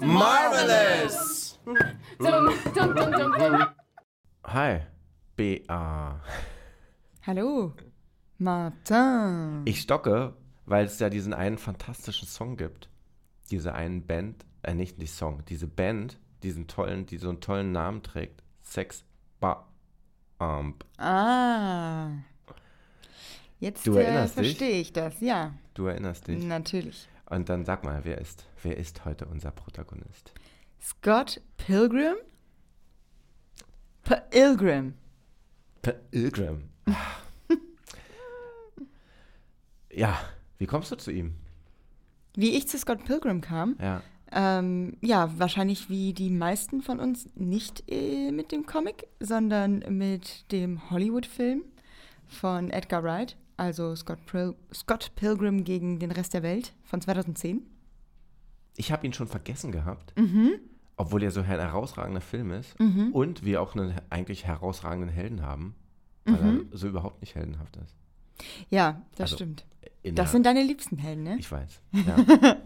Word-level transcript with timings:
Marvelous! 0.00 1.60
Hi, 4.44 4.80
BA. 5.36 6.20
Hallo, 7.24 7.74
Martin. 8.38 9.62
Ich 9.66 9.82
stocke, 9.82 10.34
weil 10.66 10.86
es 10.86 10.98
ja 10.98 11.08
diesen 11.10 11.32
einen 11.32 11.58
fantastischen 11.58 12.26
Song 12.26 12.56
gibt. 12.56 12.88
Diese 13.50 13.72
einen 13.74 14.04
Band, 14.04 14.44
äh, 14.62 14.74
nicht 14.74 15.00
die 15.00 15.06
Song, 15.06 15.44
diese 15.44 15.68
Band, 15.68 16.18
diesen 16.42 16.66
tollen, 16.66 17.06
die 17.06 17.18
so 17.18 17.28
einen 17.28 17.40
tollen 17.40 17.70
Namen 17.70 18.02
trägt. 18.02 18.42
Sex 18.68 19.02
Bomb. 19.40 20.84
Ah. 20.98 22.10
Jetzt 23.60 23.86
Du 23.86 23.96
äh, 23.96 24.04
erinnerst 24.04 24.38
dich? 24.38 24.56
verstehe 24.56 24.80
ich 24.80 24.92
das, 24.92 25.20
ja. 25.20 25.54
Du 25.74 25.86
erinnerst 25.86 26.28
dich. 26.28 26.44
Natürlich. 26.44 27.08
Und 27.30 27.48
dann 27.48 27.64
sag 27.64 27.82
mal, 27.84 28.04
wer 28.04 28.18
ist, 28.18 28.46
wer 28.62 28.76
ist 28.76 29.04
heute 29.04 29.26
unser 29.26 29.50
Protagonist? 29.50 30.32
Scott 30.82 31.40
Pilgrim? 31.56 32.16
Pilgrim. 34.30 34.94
Pilgrim. 35.82 36.68
ja, 39.90 40.18
wie 40.58 40.66
kommst 40.66 40.92
du 40.92 40.96
zu 40.96 41.10
ihm? 41.10 41.34
Wie 42.34 42.56
ich 42.56 42.68
zu 42.68 42.78
Scott 42.78 43.04
Pilgrim 43.04 43.40
kam? 43.40 43.76
Ja. 43.80 44.02
Ähm, 44.30 44.96
ja, 45.00 45.30
wahrscheinlich 45.38 45.88
wie 45.88 46.12
die 46.12 46.30
meisten 46.30 46.82
von 46.82 47.00
uns 47.00 47.28
nicht 47.34 47.84
äh, 47.90 48.30
mit 48.30 48.52
dem 48.52 48.66
Comic, 48.66 49.06
sondern 49.20 49.78
mit 49.88 50.50
dem 50.52 50.90
Hollywood-Film 50.90 51.62
von 52.26 52.70
Edgar 52.70 53.02
Wright, 53.02 53.36
also 53.56 53.96
Scott, 53.96 54.18
Pil 54.26 54.54
Scott 54.74 55.12
Pilgrim 55.16 55.64
gegen 55.64 55.98
den 55.98 56.10
Rest 56.10 56.34
der 56.34 56.42
Welt 56.42 56.74
von 56.84 57.00
2010. 57.00 57.62
Ich 58.76 58.92
habe 58.92 59.06
ihn 59.06 59.12
schon 59.14 59.28
vergessen 59.28 59.72
gehabt, 59.72 60.12
Mhm. 60.16 60.60
obwohl 60.96 61.22
er 61.22 61.30
so 61.30 61.40
ein 61.40 61.46
herausragender 61.46 62.20
Film 62.20 62.52
ist 62.52 62.76
und 63.12 63.44
wir 63.44 63.62
auch 63.62 63.74
einen 63.74 63.94
eigentlich 64.10 64.44
herausragenden 64.46 65.08
Helden 65.10 65.42
haben, 65.42 65.74
weil 66.26 66.40
Mhm. 66.52 66.68
er 66.70 66.76
so 66.78 66.86
überhaupt 66.88 67.20
nicht 67.22 67.34
heldenhaft 67.34 67.76
ist. 67.78 67.94
Ja, 68.68 69.02
das 69.12 69.32
Also, 69.32 69.36
stimmt. 69.36 69.64
Das 70.04 70.32
sind 70.32 70.44
deine 70.46 70.62
liebsten 70.62 70.96
Helden, 70.98 71.22
ne? 71.24 71.36
Ich 71.38 71.50
weiß. 71.50 71.80
Ja, 71.92 72.16
ja. 72.18 72.56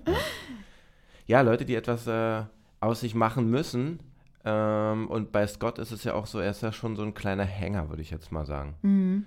Ja 1.27 1.41
Leute, 1.41 1.65
die 1.65 1.75
etwas 1.75 2.07
äh, 2.07 2.45
aus 2.81 3.01
sich 3.01 3.15
machen 3.15 3.51
müssen. 3.51 4.01
Ähm, 4.45 5.09
und 5.09 5.33
bei 5.33 5.47
Scott 5.47 5.79
ist 5.79 5.93
es 5.93 6.05
ja 6.05 6.15
auch 6.15 6.27
so, 6.27 6.39
er 6.41 6.51
ist 6.51 6.63
ja 6.63 6.73
schon 6.73 6.97
so 6.97 7.03
ein 7.03 7.15
kleiner 7.15 7.45
Hänger, 7.45 7.89
würde 7.89 8.03
ich 8.03 8.11
jetzt 8.11 8.33
mal 8.33 8.45
sagen. 8.45 8.75
Mhm. 8.83 9.25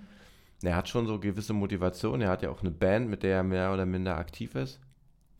Er 0.63 0.75
hat 0.75 0.89
schon 0.89 1.05
so 1.07 1.19
gewisse 1.19 1.53
Motivation. 1.53 2.21
Er 2.21 2.29
hat 2.29 2.41
ja 2.41 2.49
auch 2.49 2.61
eine 2.61 2.71
Band, 2.71 3.09
mit 3.09 3.23
der 3.23 3.37
er 3.37 3.43
mehr 3.43 3.73
oder 3.73 3.85
minder 3.85 4.17
aktiv 4.17 4.55
ist. 4.55 4.79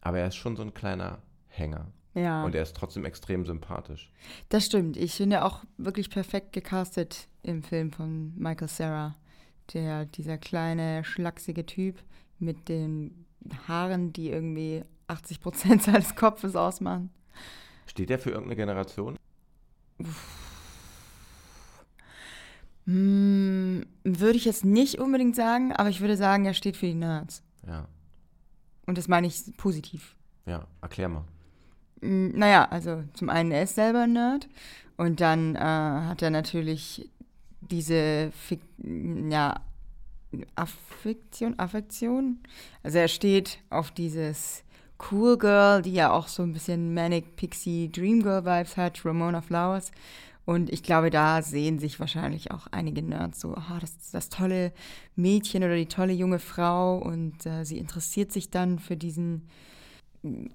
Aber 0.01 0.19
er 0.19 0.27
ist 0.27 0.35
schon 0.35 0.55
so 0.55 0.61
ein 0.61 0.73
kleiner 0.73 1.19
Hänger. 1.47 1.87
Ja, 2.13 2.45
Und 2.45 2.55
er 2.55 2.61
ist 2.63 2.75
trotzdem 2.77 3.03
extrem 3.03 3.45
sympathisch. 3.45 4.09
das 4.49 4.65
stimmt. 4.65 4.95
Ich 4.95 5.15
finde 5.15 5.43
auch 5.43 5.63
wirklich 5.77 6.09
perfekt 6.09 6.53
gecastet 6.53 7.27
im 7.43 7.61
Film 7.63 7.91
von 7.91 8.33
Michael 8.37 8.69
Cera. 8.69 9.15
Der, 9.73 10.05
dieser 10.05 10.37
kleine, 10.37 11.03
schlachsige 11.03 11.65
Typ 11.65 12.01
mit 12.39 12.69
den 12.69 13.25
Haaren, 13.67 14.13
die 14.13 14.29
irgendwie 14.29 14.85
80 15.07 15.39
Prozent 15.39 15.83
seines 15.83 16.15
Kopfes 16.15 16.55
ausmachen. 16.55 17.09
Steht 17.87 18.09
er 18.09 18.19
für 18.19 18.31
irgendeine 18.31 18.55
Generation? 18.55 19.17
Hm, 22.85 23.85
würde 24.03 24.37
ich 24.37 24.45
jetzt 24.45 24.65
nicht 24.65 24.99
unbedingt 24.99 25.35
sagen, 25.35 25.73
aber 25.73 25.89
ich 25.89 26.01
würde 26.01 26.17
sagen, 26.17 26.45
er 26.45 26.53
steht 26.53 26.77
für 26.77 26.85
die 26.85 26.93
Nerds. 26.93 27.41
Ja. 27.67 27.87
Und 28.85 28.97
das 28.97 29.07
meine 29.07 29.27
ich 29.27 29.41
positiv. 29.57 30.15
Ja, 30.45 30.67
erklär 30.81 31.09
mal. 31.09 31.23
Hm, 32.01 32.33
Naja, 32.37 32.65
also 32.65 33.03
zum 33.13 33.29
einen, 33.29 33.51
er 33.51 33.63
ist 33.63 33.75
selber 33.75 34.03
ein 34.03 34.13
Nerd 34.13 34.47
und 34.97 35.19
dann 35.19 35.55
äh, 35.55 35.59
hat 35.59 36.21
er 36.21 36.29
natürlich 36.29 37.09
diese 37.61 38.31
Fik 38.31 38.61
ja, 39.29 39.59
Affektion, 40.55 41.57
Affektion. 41.57 42.39
Also 42.83 42.99
er 42.99 43.07
steht 43.07 43.59
auf 43.69 43.89
dieses 43.91 44.63
Cool 45.11 45.37
Girl, 45.37 45.81
die 45.81 45.93
ja 45.93 46.11
auch 46.11 46.27
so 46.27 46.43
ein 46.43 46.53
bisschen 46.53 46.93
Manic 46.93 47.35
Pixie 47.35 47.91
Dream 47.91 48.23
Girl 48.23 48.45
Vibes 48.45 48.77
hat, 48.77 49.05
Ramona 49.05 49.41
Flowers. 49.41 49.91
Und 50.45 50.71
ich 50.71 50.83
glaube, 50.83 51.09
da 51.09 51.41
sehen 51.41 51.79
sich 51.79 51.99
wahrscheinlich 51.99 52.51
auch 52.51 52.67
einige 52.67 53.01
Nerds 53.01 53.41
so, 53.41 53.55
ah, 53.55 53.79
das 53.81 53.91
ist 53.91 54.13
das 54.13 54.29
tolle 54.29 54.71
Mädchen 55.15 55.63
oder 55.63 55.75
die 55.75 55.87
tolle 55.87 56.13
junge 56.13 56.39
Frau 56.39 56.97
und 56.99 57.45
äh, 57.47 57.65
sie 57.65 57.79
interessiert 57.79 58.31
sich 58.31 58.51
dann 58.51 58.77
für 58.77 58.95
diesen 58.95 59.47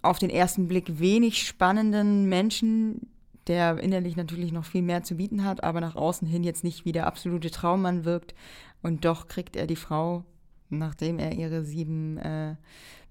auf 0.02 0.18
den 0.18 0.30
ersten 0.30 0.68
Blick 0.68 0.98
wenig 0.98 1.46
spannenden 1.46 2.28
Menschen, 2.28 3.08
der 3.46 3.78
innerlich 3.78 4.16
natürlich 4.16 4.52
noch 4.52 4.64
viel 4.64 4.82
mehr 4.82 5.02
zu 5.02 5.16
bieten 5.16 5.44
hat, 5.44 5.64
aber 5.64 5.80
nach 5.80 5.96
außen 5.96 6.26
hin 6.26 6.44
jetzt 6.44 6.64
nicht 6.64 6.84
wie 6.84 6.92
der 6.92 7.06
absolute 7.06 7.50
Traummann 7.50 8.04
wirkt. 8.04 8.34
Und 8.82 9.04
doch 9.04 9.28
kriegt 9.28 9.56
er 9.56 9.66
die 9.66 9.76
Frau, 9.76 10.24
nachdem 10.68 11.18
er 11.18 11.32
ihre 11.32 11.62
sieben 11.62 12.18
äh, 12.18 12.56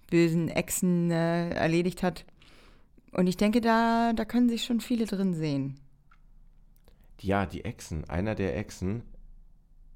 bösen 0.09 0.49
Echsen 0.49 1.11
äh, 1.11 1.49
erledigt 1.51 2.03
hat. 2.03 2.25
Und 3.11 3.27
ich 3.27 3.37
denke, 3.37 3.61
da, 3.61 4.13
da 4.13 4.25
können 4.25 4.49
sich 4.49 4.63
schon 4.63 4.81
viele 4.81 5.05
drin 5.05 5.33
sehen. 5.33 5.79
Ja, 7.21 7.45
die 7.45 7.65
Echsen. 7.65 8.09
Einer 8.09 8.35
der 8.35 8.57
Echsen 8.57 9.03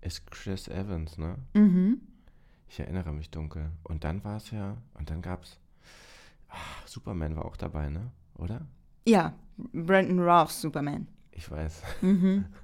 ist 0.02 0.30
Chris 0.32 0.68
Evans, 0.68 1.18
ne? 1.18 1.38
Mhm. 1.54 2.02
Ich 2.68 2.80
erinnere 2.80 3.14
mich 3.14 3.30
dunkel. 3.30 3.72
Und 3.84 4.04
dann 4.04 4.24
war 4.24 4.38
es 4.38 4.52
ja, 4.52 4.78
und 4.96 5.10
dann 5.10 5.22
gab's. 5.22 5.60
Ach, 6.50 6.88
Superman 6.88 7.36
war 7.36 7.46
auch 7.46 7.58
dabei, 7.58 7.90
ne? 7.90 8.12
Oder? 8.36 8.66
Ja, 9.08 9.34
Brandon 9.58 10.20
Rouths 10.20 10.62
Superman. 10.62 11.08
Ich 11.32 11.50
weiß. 11.50 11.82
Mhm. 12.02 12.46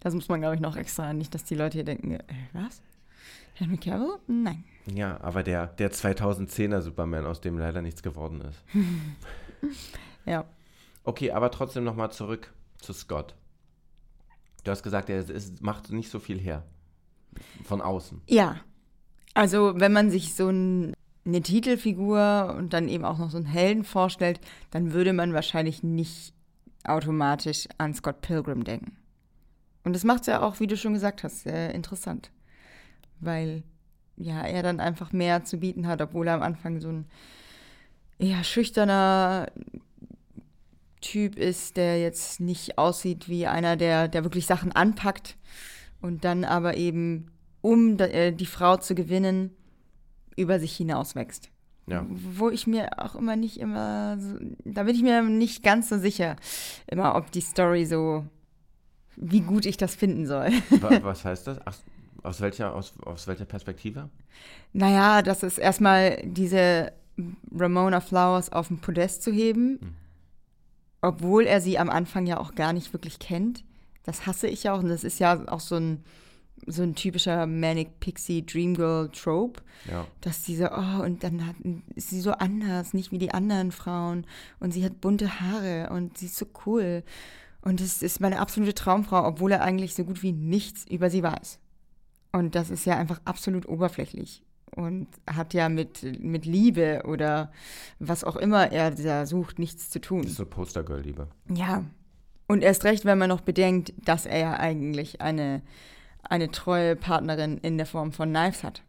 Das 0.00 0.12
muss 0.12 0.28
man, 0.28 0.42
glaube 0.42 0.54
ich, 0.54 0.60
noch 0.60 0.76
extra. 0.76 1.14
Nicht, 1.14 1.34
dass 1.34 1.44
die 1.44 1.54
Leute 1.54 1.78
hier 1.78 1.84
denken, 1.84 2.12
äh, 2.12 2.24
was? 2.52 2.82
Henry 3.54 3.76
Cavill? 3.76 4.18
Nein. 4.26 4.64
Ja, 4.86 5.20
aber 5.20 5.42
der, 5.42 5.68
der 5.68 5.92
2010er 5.92 6.80
Superman, 6.80 7.26
aus 7.26 7.40
dem 7.40 7.58
leider 7.58 7.82
nichts 7.82 8.02
geworden 8.02 8.40
ist. 8.42 8.64
Ja. 10.24 10.44
Okay, 11.04 11.32
aber 11.32 11.50
trotzdem 11.50 11.84
nochmal 11.84 12.12
zurück 12.12 12.52
zu 12.78 12.92
Scott. 12.92 13.34
Du 14.64 14.70
hast 14.70 14.82
gesagt, 14.82 15.10
er 15.10 15.28
ist, 15.28 15.62
macht 15.62 15.90
nicht 15.90 16.10
so 16.10 16.20
viel 16.20 16.38
her. 16.38 16.62
Von 17.64 17.80
außen. 17.80 18.20
Ja. 18.28 18.60
Also, 19.34 19.72
wenn 19.76 19.92
man 19.92 20.10
sich 20.10 20.34
so 20.34 20.48
ein, 20.48 20.94
eine 21.24 21.40
Titelfigur 21.40 22.54
und 22.56 22.72
dann 22.72 22.88
eben 22.88 23.04
auch 23.04 23.18
noch 23.18 23.30
so 23.30 23.38
einen 23.38 23.46
Helden 23.46 23.84
vorstellt, 23.84 24.40
dann 24.70 24.92
würde 24.92 25.12
man 25.12 25.32
wahrscheinlich 25.32 25.82
nicht 25.82 26.34
automatisch 26.84 27.66
an 27.78 27.94
Scott 27.94 28.20
Pilgrim 28.20 28.64
denken. 28.64 28.96
Und 29.84 29.94
das 29.94 30.04
macht 30.04 30.22
es 30.22 30.26
ja 30.26 30.42
auch, 30.42 30.60
wie 30.60 30.66
du 30.66 30.76
schon 30.76 30.92
gesagt 30.92 31.24
hast, 31.24 31.42
sehr 31.42 31.74
interessant. 31.74 32.30
Weil 33.22 33.62
ja, 34.16 34.42
er 34.42 34.62
dann 34.62 34.78
einfach 34.80 35.12
mehr 35.12 35.42
zu 35.44 35.56
bieten 35.56 35.86
hat, 35.86 36.02
obwohl 36.02 36.28
er 36.28 36.34
am 36.34 36.42
Anfang 36.42 36.80
so 36.80 36.88
ein 36.90 37.06
eher 38.18 38.44
schüchterner 38.44 39.46
Typ 41.00 41.36
ist, 41.36 41.76
der 41.76 42.00
jetzt 42.00 42.38
nicht 42.40 42.78
aussieht 42.78 43.28
wie 43.28 43.46
einer, 43.46 43.76
der, 43.76 44.06
der 44.06 44.22
wirklich 44.22 44.46
Sachen 44.46 44.70
anpackt 44.70 45.36
und 46.00 46.24
dann 46.24 46.44
aber 46.44 46.76
eben, 46.76 47.26
um 47.60 47.98
äh, 47.98 48.30
die 48.32 48.46
Frau 48.46 48.76
zu 48.76 48.94
gewinnen, 48.94 49.50
über 50.36 50.60
sich 50.60 50.76
hinauswächst. 50.76 51.50
Ja. 51.88 52.06
Wo 52.08 52.48
ich 52.50 52.68
mir 52.68 53.02
auch 53.02 53.16
immer 53.16 53.34
nicht 53.34 53.58
immer, 53.58 54.16
so, 54.20 54.36
da 54.64 54.84
bin 54.84 54.94
ich 54.94 55.02
mir 55.02 55.22
nicht 55.22 55.64
ganz 55.64 55.88
so 55.88 55.98
sicher, 55.98 56.36
immer 56.86 57.16
ob 57.16 57.32
die 57.32 57.40
Story 57.40 57.84
so, 57.84 58.24
wie 59.16 59.40
gut 59.40 59.66
ich 59.66 59.76
das 59.76 59.96
finden 59.96 60.26
soll. 60.26 60.50
Wa- 60.70 61.00
Was 61.02 61.24
heißt 61.24 61.48
das? 61.48 61.58
Ach, 61.64 61.76
aus 62.22 62.40
welcher, 62.40 62.74
aus, 62.74 62.92
aus 63.04 63.26
welcher 63.26 63.44
Perspektive? 63.44 64.08
Naja, 64.72 65.22
das 65.22 65.42
ist 65.42 65.58
erstmal 65.58 66.20
diese 66.24 66.92
Ramona 67.54 68.00
Flowers 68.00 68.52
auf 68.52 68.68
den 68.68 68.78
Podest 68.78 69.22
zu 69.22 69.32
heben, 69.32 69.78
Hm. 69.80 69.94
obwohl 71.00 71.44
er 71.44 71.60
sie 71.60 71.78
am 71.78 71.90
Anfang 71.90 72.26
ja 72.26 72.38
auch 72.38 72.54
gar 72.54 72.72
nicht 72.72 72.92
wirklich 72.92 73.18
kennt. 73.18 73.64
Das 74.04 74.26
hasse 74.26 74.46
ich 74.48 74.64
ja 74.64 74.74
auch 74.74 74.78
und 74.80 74.88
das 74.88 75.04
ist 75.04 75.18
ja 75.20 75.46
auch 75.48 75.60
so 75.60 75.76
ein, 75.76 76.04
so 76.66 76.82
ein 76.82 76.94
typischer 76.94 77.46
Manic 77.46 78.00
Pixie 78.00 78.44
Dream 78.46 78.74
Girl 78.74 79.08
Trope, 79.10 79.62
Ja. 79.90 80.06
dass 80.20 80.42
diese, 80.42 80.70
oh, 80.72 81.02
und 81.02 81.22
dann 81.24 81.46
hat, 81.46 81.56
ist 81.94 82.10
sie 82.10 82.20
so 82.20 82.32
anders, 82.32 82.94
nicht 82.94 83.10
wie 83.12 83.18
die 83.18 83.32
anderen 83.34 83.72
Frauen 83.72 84.26
und 84.60 84.72
sie 84.72 84.84
hat 84.84 85.00
bunte 85.00 85.40
Haare 85.40 85.90
und 85.92 86.18
sie 86.18 86.26
ist 86.26 86.36
so 86.36 86.46
cool. 86.66 87.02
Und 87.62 87.80
es 87.80 88.02
ist 88.02 88.20
meine 88.20 88.40
absolute 88.40 88.74
Traumfrau, 88.74 89.24
obwohl 89.24 89.52
er 89.52 89.62
eigentlich 89.62 89.94
so 89.94 90.02
gut 90.04 90.22
wie 90.24 90.32
nichts 90.32 90.84
über 90.90 91.10
sie 91.10 91.22
weiß. 91.22 91.58
Und 92.32 92.54
das 92.54 92.70
ist 92.70 92.86
ja 92.86 92.96
einfach 92.96 93.20
absolut 93.24 93.68
oberflächlich 93.68 94.42
und 94.74 95.06
hat 95.30 95.52
ja 95.54 95.68
mit, 95.68 96.02
mit 96.20 96.46
Liebe 96.46 97.02
oder 97.06 97.52
was 97.98 98.24
auch 98.24 98.36
immer 98.36 98.72
er 98.72 98.90
da 98.90 99.26
sucht, 99.26 99.58
nichts 99.58 99.90
zu 99.90 100.00
tun. 100.00 100.22
Das 100.22 100.32
ist 100.32 100.36
so 100.38 100.46
Postergirl-Liebe. 100.46 101.28
Ja, 101.54 101.84
Und 102.48 102.62
erst 102.62 102.84
recht, 102.84 103.04
wenn 103.04 103.18
man 103.18 103.28
noch 103.28 103.42
bedenkt, 103.42 103.92
dass 103.96 104.26
er 104.26 104.38
ja 104.38 104.58
eigentlich 104.58 105.20
eine, 105.20 105.62
eine 106.22 106.50
treue 106.50 106.96
Partnerin 106.96 107.58
in 107.58 107.76
der 107.76 107.86
Form 107.86 108.12
von 108.12 108.30
Knives 108.30 108.64
hat. 108.64 108.82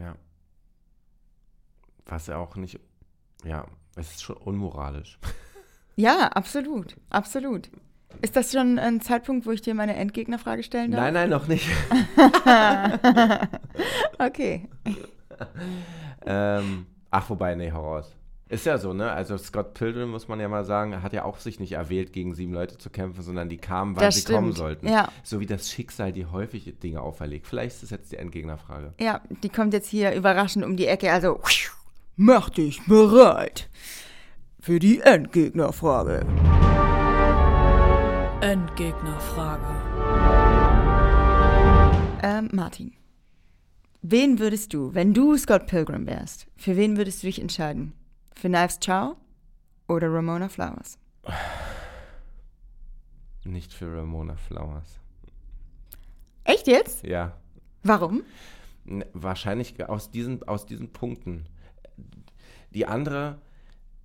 Ja. 0.00 0.16
Was 2.06 2.26
ja 2.26 2.36
auch 2.36 2.56
nicht, 2.56 2.80
ja, 3.44 3.66
es 3.96 4.10
ist 4.12 4.22
schon 4.22 4.36
unmoralisch. 4.36 5.18
Ja, 5.96 6.26
absolut, 6.28 6.96
absolut. 7.08 7.70
Ist 8.24 8.36
das 8.36 8.52
schon 8.52 8.78
ein 8.78 9.02
Zeitpunkt, 9.02 9.44
wo 9.44 9.50
ich 9.50 9.60
dir 9.60 9.74
meine 9.74 9.96
Endgegnerfrage 9.96 10.62
stellen 10.62 10.92
darf? 10.92 11.00
Nein, 11.02 11.12
nein, 11.12 11.28
noch 11.28 11.46
nicht. 11.46 11.68
Okay. 14.18 14.66
ähm, 16.24 16.86
ach, 17.10 17.28
wobei, 17.28 17.54
nee, 17.54 17.70
hau 17.72 17.82
raus. 17.96 18.14
Ist 18.48 18.64
ja 18.64 18.78
so, 18.78 18.94
ne? 18.94 19.10
Also 19.10 19.36
Scott 19.36 19.74
Pilgrim, 19.74 20.10
muss 20.10 20.26
man 20.28 20.40
ja 20.40 20.48
mal 20.48 20.64
sagen, 20.64 21.02
hat 21.02 21.12
ja 21.12 21.24
auch 21.24 21.38
sich 21.38 21.60
nicht 21.60 21.72
erwählt, 21.72 22.12
gegen 22.14 22.34
sieben 22.34 22.54
Leute 22.54 22.78
zu 22.78 22.88
kämpfen, 22.88 23.20
sondern 23.22 23.48
die 23.50 23.58
kamen, 23.58 23.94
weil 23.96 24.04
Das 24.06 24.14
sie 24.14 24.20
stimmt, 24.22 24.38
kommen 24.38 24.52
sollten. 24.52 24.88
ja. 24.88 25.08
So 25.22 25.40
wie 25.40 25.46
das 25.46 25.70
Schicksal 25.70 26.12
die 26.12 26.24
häufig 26.26 26.72
Dinge 26.82 27.02
auferlegt. 27.02 27.46
Vielleicht 27.46 27.74
ist 27.74 27.82
das 27.82 27.90
jetzt 27.90 28.12
die 28.12 28.16
Endgegnerfrage. 28.16 28.94
Ja, 29.00 29.20
die 29.42 29.48
kommt 29.50 29.74
jetzt 29.74 29.88
hier 29.88 30.14
überraschend 30.14 30.64
um 30.64 30.76
die 30.76 30.86
Ecke. 30.86 31.12
Also, 31.12 31.40
mach 32.16 32.48
dich 32.48 32.80
bereit 32.86 33.68
für 34.60 34.78
die 34.78 35.00
Endgegnerfrage. 35.00 36.24
Endgegnerfrage. 38.40 39.64
Ähm, 42.22 42.48
Martin, 42.52 42.92
wen 44.02 44.38
würdest 44.38 44.72
du, 44.74 44.94
wenn 44.94 45.14
du 45.14 45.36
Scott 45.36 45.66
Pilgrim 45.66 46.06
wärst, 46.06 46.46
für 46.56 46.76
wen 46.76 46.96
würdest 46.96 47.22
du 47.22 47.28
dich 47.28 47.40
entscheiden? 47.40 47.92
Für 48.34 48.48
Knives 48.48 48.78
Chow 48.80 49.16
oder 49.88 50.12
Ramona 50.12 50.48
Flowers? 50.48 50.98
Nicht 53.44 53.72
für 53.72 53.94
Ramona 53.96 54.36
Flowers. 54.36 54.98
Echt 56.44 56.66
jetzt? 56.66 57.04
Ja. 57.04 57.36
Warum? 57.82 58.22
Wahrscheinlich 59.12 59.82
aus 59.88 60.10
diesen, 60.10 60.42
aus 60.42 60.66
diesen 60.66 60.92
Punkten. 60.92 61.46
Die 62.70 62.86
andere 62.86 63.40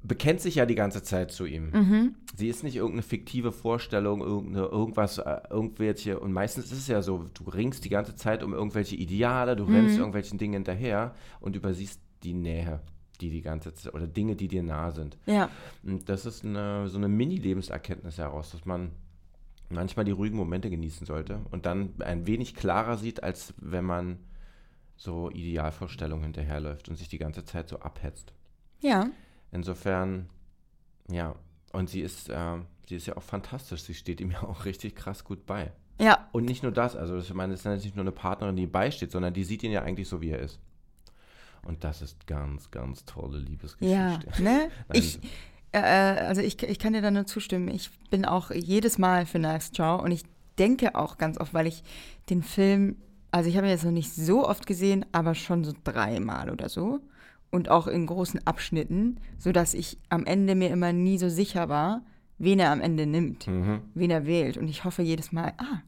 bekennt 0.01 0.39
sich 0.41 0.55
ja 0.55 0.65
die 0.65 0.75
ganze 0.75 1.03
Zeit 1.03 1.31
zu 1.31 1.45
ihm. 1.45 1.71
Mhm. 1.71 2.15
Sie 2.35 2.47
ist 2.47 2.63
nicht 2.63 2.75
irgendeine 2.75 3.01
fiktive 3.01 3.51
Vorstellung, 3.51 4.21
irgendeine, 4.21 4.67
irgendwas, 4.67 5.17
äh, 5.17 5.41
irgendwelche, 5.49 6.19
und 6.19 6.31
meistens 6.31 6.65
ist 6.65 6.79
es 6.79 6.87
ja 6.87 7.01
so, 7.01 7.25
du 7.33 7.49
ringst 7.49 7.83
die 7.83 7.89
ganze 7.89 8.15
Zeit 8.15 8.43
um 8.43 8.53
irgendwelche 8.53 8.95
Ideale, 8.95 9.55
du 9.55 9.65
rennst 9.65 9.97
irgendwelchen 9.97 10.37
Dingen 10.37 10.53
hinterher 10.53 11.13
und 11.41 11.55
übersiehst 11.55 12.01
die 12.23 12.33
Nähe, 12.33 12.81
die 13.19 13.29
die 13.29 13.41
ganze 13.41 13.73
Zeit, 13.73 13.93
oder 13.93 14.07
Dinge, 14.07 14.35
die 14.35 14.47
dir 14.47 14.63
nah 14.63 14.91
sind. 14.91 15.17
Ja. 15.25 15.49
Und 15.83 16.07
das 16.07 16.25
ist 16.25 16.45
eine, 16.45 16.87
so 16.87 16.97
eine 16.97 17.09
Mini-Lebenserkenntnis 17.09 18.17
heraus, 18.17 18.51
dass 18.51 18.65
man 18.65 18.91
manchmal 19.69 20.05
die 20.05 20.11
ruhigen 20.11 20.37
Momente 20.37 20.69
genießen 20.69 21.05
sollte 21.05 21.39
und 21.51 21.65
dann 21.65 21.93
ein 21.99 22.25
wenig 22.25 22.55
klarer 22.55 22.97
sieht, 22.97 23.21
als 23.21 23.53
wenn 23.57 23.85
man 23.85 24.17
so 24.95 25.29
Idealvorstellungen 25.29 26.23
hinterherläuft 26.23 26.89
und 26.89 26.95
sich 26.95 27.07
die 27.07 27.17
ganze 27.17 27.45
Zeit 27.45 27.69
so 27.69 27.79
abhetzt. 27.79 28.33
Ja. 28.81 29.09
Insofern, 29.51 30.29
ja, 31.09 31.35
und 31.71 31.89
sie 31.89 32.01
ist, 32.01 32.29
äh, 32.29 32.57
sie 32.87 32.95
ist 32.95 33.05
ja 33.07 33.17
auch 33.17 33.23
fantastisch. 33.23 33.83
Sie 33.83 33.93
steht 33.93 34.21
ihm 34.21 34.31
ja 34.31 34.43
auch 34.43 34.65
richtig 34.65 34.95
krass 34.95 35.23
gut 35.23 35.45
bei. 35.45 35.71
Ja. 35.99 36.29
Und 36.31 36.45
nicht 36.45 36.63
nur 36.63 36.71
das, 36.71 36.95
also 36.95 37.17
ich 37.17 37.33
meine, 37.33 37.53
es 37.53 37.61
ist 37.61 37.65
ja 37.65 37.75
nicht 37.75 37.95
nur 37.95 38.03
eine 38.03 38.11
Partnerin, 38.11 38.55
die 38.55 38.63
ihm 38.63 38.71
beisteht, 38.71 39.11
sondern 39.11 39.33
die 39.33 39.43
sieht 39.43 39.63
ihn 39.63 39.71
ja 39.71 39.81
eigentlich 39.81 40.07
so, 40.07 40.21
wie 40.21 40.29
er 40.29 40.39
ist. 40.39 40.59
Und 41.63 41.83
das 41.83 42.01
ist 42.01 42.25
ganz, 42.25 42.71
ganz 42.71 43.05
tolle 43.05 43.37
Liebesgeschichte. 43.37 43.93
Ja, 43.93 44.19
ne? 44.39 44.69
Ich, 44.93 45.19
äh, 45.71 45.79
also 45.79 46.41
ich, 46.41 46.61
ich 46.63 46.79
kann 46.79 46.93
dir 46.93 47.01
da 47.01 47.11
nur 47.11 47.25
zustimmen. 47.25 47.67
Ich 47.67 47.91
bin 48.09 48.25
auch 48.25 48.51
jedes 48.51 48.97
Mal 48.97 49.25
für 49.25 49.39
Knives 49.39 49.71
Chow 49.75 50.01
und 50.01 50.11
ich 50.11 50.23
denke 50.57 50.95
auch 50.95 51.17
ganz 51.17 51.37
oft, 51.37 51.53
weil 51.53 51.67
ich 51.67 51.83
den 52.29 52.43
Film, 52.43 52.97
also 53.31 53.49
ich 53.49 53.57
habe 53.57 53.67
ihn 53.67 53.71
jetzt 53.71 53.83
noch 53.83 53.91
nicht 53.91 54.13
so 54.13 54.47
oft 54.47 54.65
gesehen, 54.67 55.05
aber 55.11 55.35
schon 55.35 55.63
so 55.63 55.73
dreimal 55.83 56.49
oder 56.49 56.69
so. 56.69 57.01
Und 57.51 57.69
auch 57.69 57.87
in 57.87 58.05
großen 58.05 58.45
Abschnitten, 58.45 59.19
sodass 59.37 59.73
ich 59.73 59.97
am 60.09 60.25
Ende 60.25 60.53
mir 60.55 60.69
immer 60.69 60.93
nie 60.93 61.17
so 61.17 61.29
sicher 61.29 61.67
war, 61.69 62.03
wen 62.37 62.59
er 62.59 62.71
am 62.71 62.79
Ende 62.81 63.05
nimmt, 63.05 63.47
Mhm. 63.47 63.81
wen 63.95 64.11
er 64.11 64.25
wählt. 64.27 64.57
Und 64.57 64.67
ich 64.67 64.83
hoffe 64.85 65.01
jedes 65.01 65.31
Mal, 65.31 65.53
ah, 65.57 65.81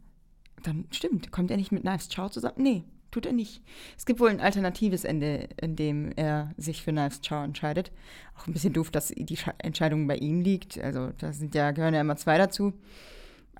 dann 0.63 0.85
stimmt, 0.91 1.31
kommt 1.31 1.51
er 1.51 1.57
nicht 1.57 1.71
mit 1.71 1.83
Knives 1.83 2.09
Chow 2.09 2.29
zusammen? 2.31 2.55
Nee, 2.57 2.83
tut 3.11 3.25
er 3.25 3.33
nicht. 3.33 3.61
Es 3.97 4.05
gibt 4.05 4.19
wohl 4.19 4.29
ein 4.29 4.39
alternatives 4.41 5.03
Ende, 5.03 5.49
in 5.61 5.75
dem 5.75 6.11
er 6.15 6.51
sich 6.57 6.81
für 6.81 6.91
Knives 6.91 7.21
Chow 7.27 7.43
entscheidet. 7.43 7.91
Auch 8.37 8.47
ein 8.47 8.53
bisschen 8.53 8.73
doof, 8.73 8.89
dass 8.91 9.09
die 9.09 9.37
Sche- 9.37 9.53
Entscheidung 9.59 10.07
bei 10.07 10.17
ihm 10.17 10.41
liegt. 10.41 10.79
Also 10.79 11.11
da 11.19 11.31
sind 11.31 11.53
ja, 11.55 11.71
gehören 11.71 11.93
ja 11.93 12.01
immer 12.01 12.15
zwei 12.17 12.37
dazu. 12.37 12.73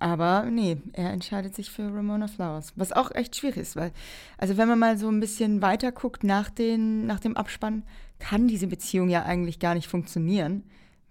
Aber 0.02 0.50
nee, 0.50 0.78
er 0.94 1.12
entscheidet 1.12 1.54
sich 1.54 1.70
für 1.70 1.84
Ramona 1.84 2.28
Flowers. 2.28 2.74
Was 2.76 2.92
auch 2.92 3.12
echt 3.14 3.36
schwierig 3.36 3.58
ist, 3.58 3.76
weil, 3.76 3.92
also 4.40 4.58
wenn 4.58 4.68
man 4.68 4.80
mal 4.80 4.98
so 4.98 5.08
ein 5.08 5.20
bisschen 5.20 5.62
weiter 5.62 5.92
guckt 5.92 6.24
nach, 6.24 6.50
den, 6.50 7.06
nach 7.06 7.20
dem 7.20 7.38
Abspann, 7.38 7.84
kann 8.18 8.48
diese 8.48 8.66
Beziehung 8.66 9.10
ja 9.10 9.26
eigentlich 9.26 9.60
gar 9.60 9.76
nicht 9.76 9.88
funktionieren, 9.88 10.64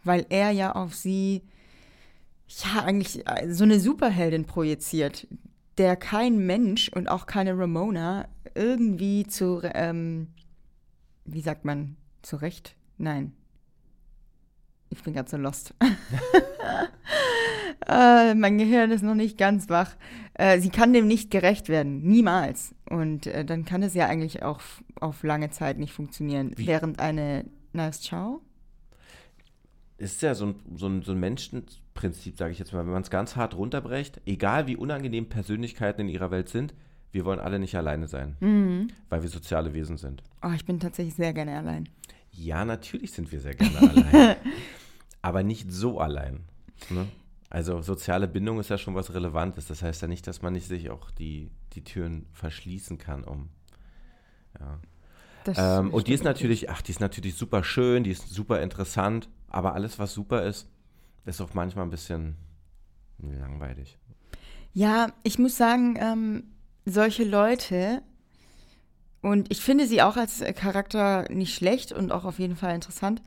weil 0.03 0.27
er 0.29 0.51
ja 0.51 0.73
auf 0.73 0.97
sie 0.97 1.43
ja, 2.49 2.83
eigentlich 2.83 3.25
äh, 3.29 3.53
so 3.53 3.63
eine 3.63 3.79
Superheldin 3.79 4.45
projiziert, 4.45 5.29
der 5.79 5.95
kein 5.95 6.45
Mensch 6.45 6.89
und 6.89 7.09
auch 7.09 7.27
keine 7.27 7.57
Ramona 7.57 8.27
irgendwie 8.57 9.25
zu, 9.25 9.61
ähm, 9.63 10.27
wie 11.25 11.43
sagt 11.43 11.65
man, 11.65 11.95
zurecht? 12.23 12.75
Nein. 12.99 13.35
Ich 14.89 15.01
bin 15.05 15.15
ganz 15.15 15.31
so 15.31 15.37
lost. 15.37 15.75
äh, 17.91 18.35
mein 18.35 18.59
Gehirn 18.59 18.91
ist 18.91 19.03
noch 19.03 19.15
nicht 19.15 19.37
ganz 19.39 19.69
wach. 19.69 19.95
Äh, 20.35 20.61
sie 20.61 20.71
kann 20.71 20.93
dem 20.93 21.07
nicht 21.07 21.31
gerecht 21.31 21.69
werden, 21.69 22.03
niemals. 22.03 22.75
Und 22.89 23.27
äh, 23.27 23.45
dann 23.45 23.65
kann 23.65 23.83
es 23.83 23.95
ja 23.95 24.07
eigentlich 24.07 24.43
auch 24.43 24.61
auf 25.01 25.23
lange 25.23 25.51
Zeit 25.51 25.79
nicht 25.79 25.93
funktionieren. 25.93 26.53
Wie? 26.57 26.67
Während 26.67 27.01
eine 27.01 27.45
Nice 27.73 28.09
Chow 28.09 28.41
ist 29.99 30.23
ja 30.23 30.35
so 30.35 30.47
ein, 30.47 30.55
so 30.77 30.87
ein, 30.89 31.03
so 31.03 31.13
ein 31.13 31.21
Menschenprinzip, 31.21 32.37
sage 32.39 32.53
ich 32.53 32.59
jetzt 32.59 32.73
mal, 32.73 32.85
wenn 32.87 32.93
man 32.93 33.03
es 33.03 33.11
ganz 33.11 33.37
hart 33.37 33.55
runterbrecht, 33.57 34.21
egal 34.25 34.67
wie 34.67 34.77
unangenehm 34.77 35.29
Persönlichkeiten 35.29 36.01
in 36.03 36.09
ihrer 36.09 36.31
Welt 36.31 36.49
sind, 36.49 36.73
wir 37.13 37.25
wollen 37.27 37.39
alle 37.41 37.59
nicht 37.59 37.75
alleine 37.77 38.09
sein, 38.09 38.37
Mhm. 38.41 38.89
weil 39.11 39.23
wir 39.23 39.29
soziale 39.29 39.75
Wesen 39.75 39.99
sind. 39.99 40.23
Oh, 40.43 40.53
ich 40.55 40.65
bin 40.65 40.81
tatsächlich 40.81 41.17
sehr 41.17 41.35
gerne 41.35 41.59
allein. 41.59 41.89
Ja, 42.33 42.65
natürlich 42.65 43.13
sind 43.13 43.31
wir 43.31 43.41
sehr 43.41 43.55
gerne 43.55 43.79
allein, 43.79 44.37
aber 45.23 45.43
nicht 45.43 45.71
so 45.71 45.99
allein. 46.01 46.41
Ne? 46.89 47.07
Also 47.51 47.83
soziale 47.83 48.29
Bindung 48.29 48.61
ist 48.61 48.71
ja 48.71 48.79
schon 48.79 48.95
was 48.95 49.13
Relevantes. 49.13 49.67
Das 49.67 49.83
heißt 49.83 50.01
ja 50.03 50.09
nicht, 50.09 50.27
dass 50.27 50.41
man 50.41 50.53
nicht 50.53 50.69
sich 50.69 50.89
auch 50.89 51.11
die, 51.11 51.51
die 51.73 51.85
Türen 51.85 52.27
verschließen 52.33 52.97
kann, 52.97 53.25
um 53.25 53.51
ja. 54.59 54.81
Ähm, 55.47 55.93
und 55.93 56.07
die 56.07 56.13
ist 56.13 56.25
natürlich, 56.25 56.71
ach, 56.71 56.83
die 56.83 56.93
ist 56.93 57.01
natürlich 57.01 57.35
super 57.35 57.65
schön, 57.65 58.05
die 58.05 58.11
ist 58.11 58.29
super 58.29 58.61
interessant, 58.61 59.29
aber 59.49 59.75
alles, 59.75 59.99
was 59.99 60.13
super 60.13 60.45
ist, 60.45 60.69
ist 61.25 61.41
auch 61.41 61.55
manchmal 61.55 61.87
ein 61.87 61.91
bisschen 61.91 62.37
langweilig. 63.19 63.99
Ja, 64.73 65.09
ich 65.23 65.39
muss 65.39 65.57
sagen, 65.57 65.97
ähm, 65.99 66.45
solche 66.85 67.25
Leute, 67.25 68.03
und 69.23 69.51
ich 69.51 69.61
finde 69.61 69.87
sie 69.87 70.03
auch 70.03 70.17
als 70.17 70.43
Charakter 70.57 71.25
nicht 71.31 71.55
schlecht 71.55 71.93
und 71.93 72.13
auch 72.13 72.25
auf 72.25 72.39
jeden 72.39 72.57
Fall 72.57 72.75
interessant, 72.75 73.23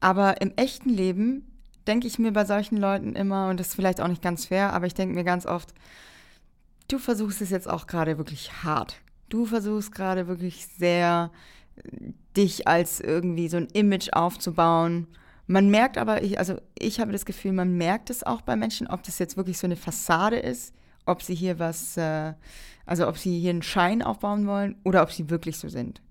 aber 0.00 0.40
im 0.40 0.52
echten 0.56 0.90
Leben 0.90 1.46
denke 1.88 2.06
ich 2.06 2.18
mir 2.18 2.32
bei 2.32 2.44
solchen 2.44 2.76
Leuten 2.76 3.16
immer, 3.16 3.48
und 3.48 3.58
das 3.58 3.68
ist 3.68 3.74
vielleicht 3.74 4.00
auch 4.00 4.08
nicht 4.08 4.22
ganz 4.22 4.46
fair, 4.46 4.72
aber 4.72 4.86
ich 4.86 4.94
denke 4.94 5.14
mir 5.14 5.24
ganz 5.24 5.46
oft, 5.46 5.72
du 6.88 6.98
versuchst 6.98 7.40
es 7.40 7.50
jetzt 7.50 7.68
auch 7.68 7.86
gerade 7.86 8.18
wirklich 8.18 8.62
hart. 8.62 9.00
Du 9.28 9.46
versuchst 9.46 9.92
gerade 9.92 10.28
wirklich 10.28 10.66
sehr, 10.66 11.30
äh, 11.76 12.12
dich 12.36 12.68
als 12.68 13.00
irgendwie 13.00 13.48
so 13.48 13.56
ein 13.56 13.68
Image 13.72 14.10
aufzubauen. 14.12 15.08
Man 15.46 15.70
merkt 15.70 15.98
aber, 15.98 16.22
ich, 16.22 16.38
also 16.38 16.60
ich 16.78 17.00
habe 17.00 17.12
das 17.12 17.24
Gefühl, 17.24 17.52
man 17.52 17.76
merkt 17.76 18.10
es 18.10 18.22
auch 18.22 18.42
bei 18.42 18.54
Menschen, 18.54 18.86
ob 18.86 19.02
das 19.02 19.18
jetzt 19.18 19.36
wirklich 19.36 19.58
so 19.58 19.66
eine 19.66 19.76
Fassade 19.76 20.38
ist, 20.38 20.74
ob 21.06 21.22
sie 21.22 21.34
hier 21.34 21.58
was, 21.58 21.96
äh, 21.96 22.34
also 22.86 23.08
ob 23.08 23.16
sie 23.16 23.40
hier 23.40 23.50
einen 23.50 23.62
Schein 23.62 24.02
aufbauen 24.02 24.46
wollen 24.46 24.76
oder 24.84 25.02
ob 25.02 25.10
sie 25.10 25.30
wirklich 25.30 25.56
so 25.56 25.68
sind. 25.68 26.02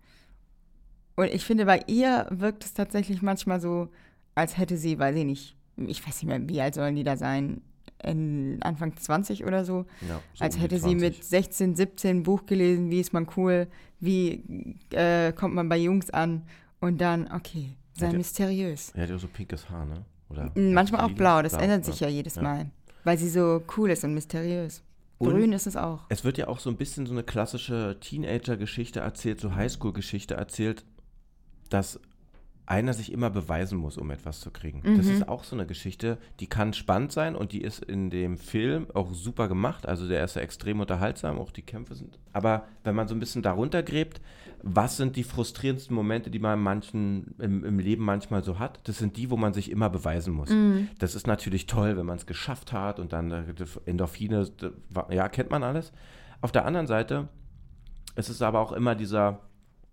Und 1.15 1.27
ich 1.27 1.45
finde, 1.45 1.65
bei 1.65 1.83
ihr 1.87 2.27
wirkt 2.29 2.65
es 2.65 2.73
tatsächlich 2.73 3.21
manchmal 3.21 3.59
so, 3.59 3.89
als 4.35 4.57
hätte 4.57 4.77
sie, 4.77 4.99
weiß 4.99 5.15
ich 5.15 5.25
nicht, 5.25 5.56
ich 5.77 6.05
weiß 6.07 6.23
nicht 6.23 6.25
mehr, 6.25 6.47
wie 6.49 6.61
alt 6.61 6.73
sollen 6.75 6.95
die 6.95 7.03
da 7.03 7.17
sein, 7.17 7.61
in 8.03 8.59
Anfang 8.61 8.95
20 8.95 9.43
oder 9.45 9.65
so, 9.65 9.85
Ja, 10.07 10.19
so 10.35 10.43
als 10.43 10.55
um 10.55 10.61
hätte 10.61 10.75
sie 10.77 10.95
20. 10.97 11.01
mit 11.01 11.23
16, 11.23 11.75
17 11.75 12.17
ein 12.17 12.23
Buch 12.23 12.45
gelesen, 12.45 12.89
wie 12.91 12.99
ist 12.99 13.11
man 13.13 13.27
cool, 13.37 13.67
wie 13.99 14.43
äh, 14.91 15.31
kommt 15.33 15.55
man 15.55 15.67
bei 15.67 15.77
Jungs 15.77 16.09
an 16.11 16.43
und 16.79 17.01
dann, 17.01 17.31
okay, 17.31 17.75
sei 17.95 18.07
Hätte- 18.07 18.17
mysteriös. 18.17 18.91
Er 18.95 19.03
hat 19.03 19.09
ja 19.09 19.17
so 19.17 19.27
pinkes 19.27 19.69
Haar, 19.69 19.85
ne? 19.85 20.05
Oder 20.29 20.51
Manchmal 20.55 21.01
auch 21.01 21.11
blau, 21.11 21.41
das 21.41 21.53
ändert 21.53 21.85
sich 21.85 21.99
ja 22.01 22.07
jedes 22.09 22.35
Ja. 22.35 22.41
Mal, 22.43 22.69
weil 23.03 23.17
sie 23.17 23.29
so 23.29 23.63
cool 23.77 23.89
ist 23.89 24.03
und 24.03 24.13
mysteriös. 24.13 24.83
Und- 25.17 25.31
Grün 25.31 25.51
ist 25.53 25.65
es 25.65 25.75
auch. 25.75 26.01
Es 26.09 26.23
wird 26.23 26.37
ja 26.37 26.47
auch 26.47 26.59
so 26.59 26.69
ein 26.69 26.77
bisschen 26.77 27.07
so 27.07 27.13
eine 27.13 27.23
klassische 27.23 27.97
Teenager-Geschichte 28.01 28.99
erzählt, 28.99 29.39
so 29.39 29.55
Highschool-Geschichte 29.55 30.35
erzählt, 30.35 30.85
dass 31.69 31.99
einer 32.67 32.93
sich 32.93 33.13
immer 33.13 33.29
beweisen 33.29 33.77
muss, 33.77 33.97
um 33.97 34.11
etwas 34.11 34.41
zu 34.41 34.51
kriegen. 34.51 34.81
Mhm. 34.83 34.97
Das 34.97 35.07
ist 35.07 35.27
auch 35.27 35.45
so 35.45 35.55
eine 35.55 35.65
Geschichte, 35.65 36.17
die 36.41 36.47
kann 36.47 36.73
spannend 36.73 37.13
sein 37.13 37.35
und 37.35 37.53
die 37.53 37.61
ist 37.61 37.83
in 37.83 38.09
dem 38.09 38.37
Film 38.37 38.87
auch 38.93 39.13
super 39.13 39.47
gemacht. 39.47 39.87
Also 39.87 40.07
der 40.07 40.23
ist 40.25 40.35
ja 40.35 40.41
extrem 40.41 40.81
unterhaltsam, 40.81 41.39
auch 41.39 41.51
die 41.51 41.61
Kämpfe 41.61 41.95
sind. 41.95 42.19
Aber 42.33 42.65
wenn 42.83 42.93
man 42.93 43.07
so 43.07 43.15
ein 43.15 43.19
bisschen 43.21 43.41
darunter 43.41 43.83
gräbt, 43.83 44.21
was 44.61 44.97
sind 44.97 45.15
die 45.15 45.23
frustrierendsten 45.23 45.95
Momente, 45.95 46.29
die 46.29 46.39
man 46.39 46.61
manchen, 46.61 47.35
im, 47.39 47.63
im 47.63 47.79
Leben 47.79 48.03
manchmal 48.03 48.43
so 48.43 48.59
hat? 48.59 48.81
Das 48.83 48.97
sind 48.97 49.15
die, 49.15 49.29
wo 49.29 49.37
man 49.37 49.53
sich 49.53 49.71
immer 49.71 49.89
beweisen 49.89 50.33
muss. 50.33 50.49
Mhm. 50.49 50.89
Das 50.99 51.15
ist 51.15 51.25
natürlich 51.25 51.67
toll, 51.67 51.95
wenn 51.95 52.05
man 52.05 52.17
es 52.17 52.25
geschafft 52.25 52.73
hat 52.73 52.99
und 52.99 53.13
dann 53.13 53.31
äh, 53.31 53.43
Endorphine, 53.85 54.45
ja, 55.09 55.29
kennt 55.29 55.51
man 55.51 55.63
alles. 55.63 55.93
Auf 56.41 56.51
der 56.51 56.65
anderen 56.65 56.87
Seite 56.87 57.29
es 58.17 58.29
ist 58.29 58.41
aber 58.41 58.59
auch 58.59 58.71
immer 58.71 58.95
dieser 58.95 59.41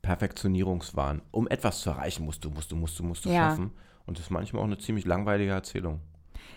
Perfektionierungswahn. 0.04 1.22
Um 1.30 1.48
etwas 1.48 1.80
zu 1.80 1.90
erreichen, 1.90 2.24
musst 2.24 2.44
du, 2.44 2.50
musst 2.50 2.70
du, 2.70 2.76
musst 2.76 2.98
du, 2.98 3.02
musst 3.04 3.24
du 3.24 3.30
Ja. 3.30 3.48
schaffen. 3.50 3.70
Und 4.06 4.18
das 4.18 4.26
ist 4.26 4.30
manchmal 4.30 4.60
auch 4.62 4.66
eine 4.66 4.78
ziemlich 4.78 5.06
langweilige 5.06 5.52
Erzählung. 5.52 6.00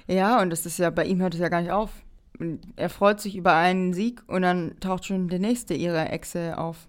Ja, 0.08 0.42
und 0.42 0.50
das 0.50 0.66
ist 0.66 0.78
ja, 0.80 0.90
bei 0.90 1.06
ihm 1.06 1.22
hört 1.22 1.34
es 1.34 1.40
ja 1.40 1.50
gar 1.50 1.62
nicht 1.62 1.72
auf. 1.72 1.92
Er 2.76 2.90
freut 2.90 3.20
sich 3.20 3.36
über 3.36 3.56
einen 3.56 3.94
Sieg 3.94 4.22
und 4.28 4.42
dann 4.44 4.80
taucht 4.80 5.06
schon 5.06 5.28
der 5.30 5.40
nächste 5.40 5.74
ihrer 5.74 6.12
Echse 6.12 6.58
auf. 6.58 6.88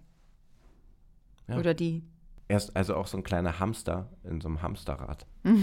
Ja. 1.46 1.56
Oder 1.56 1.74
die. 1.74 2.02
Er 2.48 2.56
ist 2.58 2.74
also 2.76 2.96
auch 2.96 3.06
so 3.06 3.16
ein 3.16 3.22
kleiner 3.22 3.58
Hamster 3.60 4.08
in 4.24 4.40
so 4.40 4.48
einem 4.48 4.62
Hamsterrad. 4.62 5.26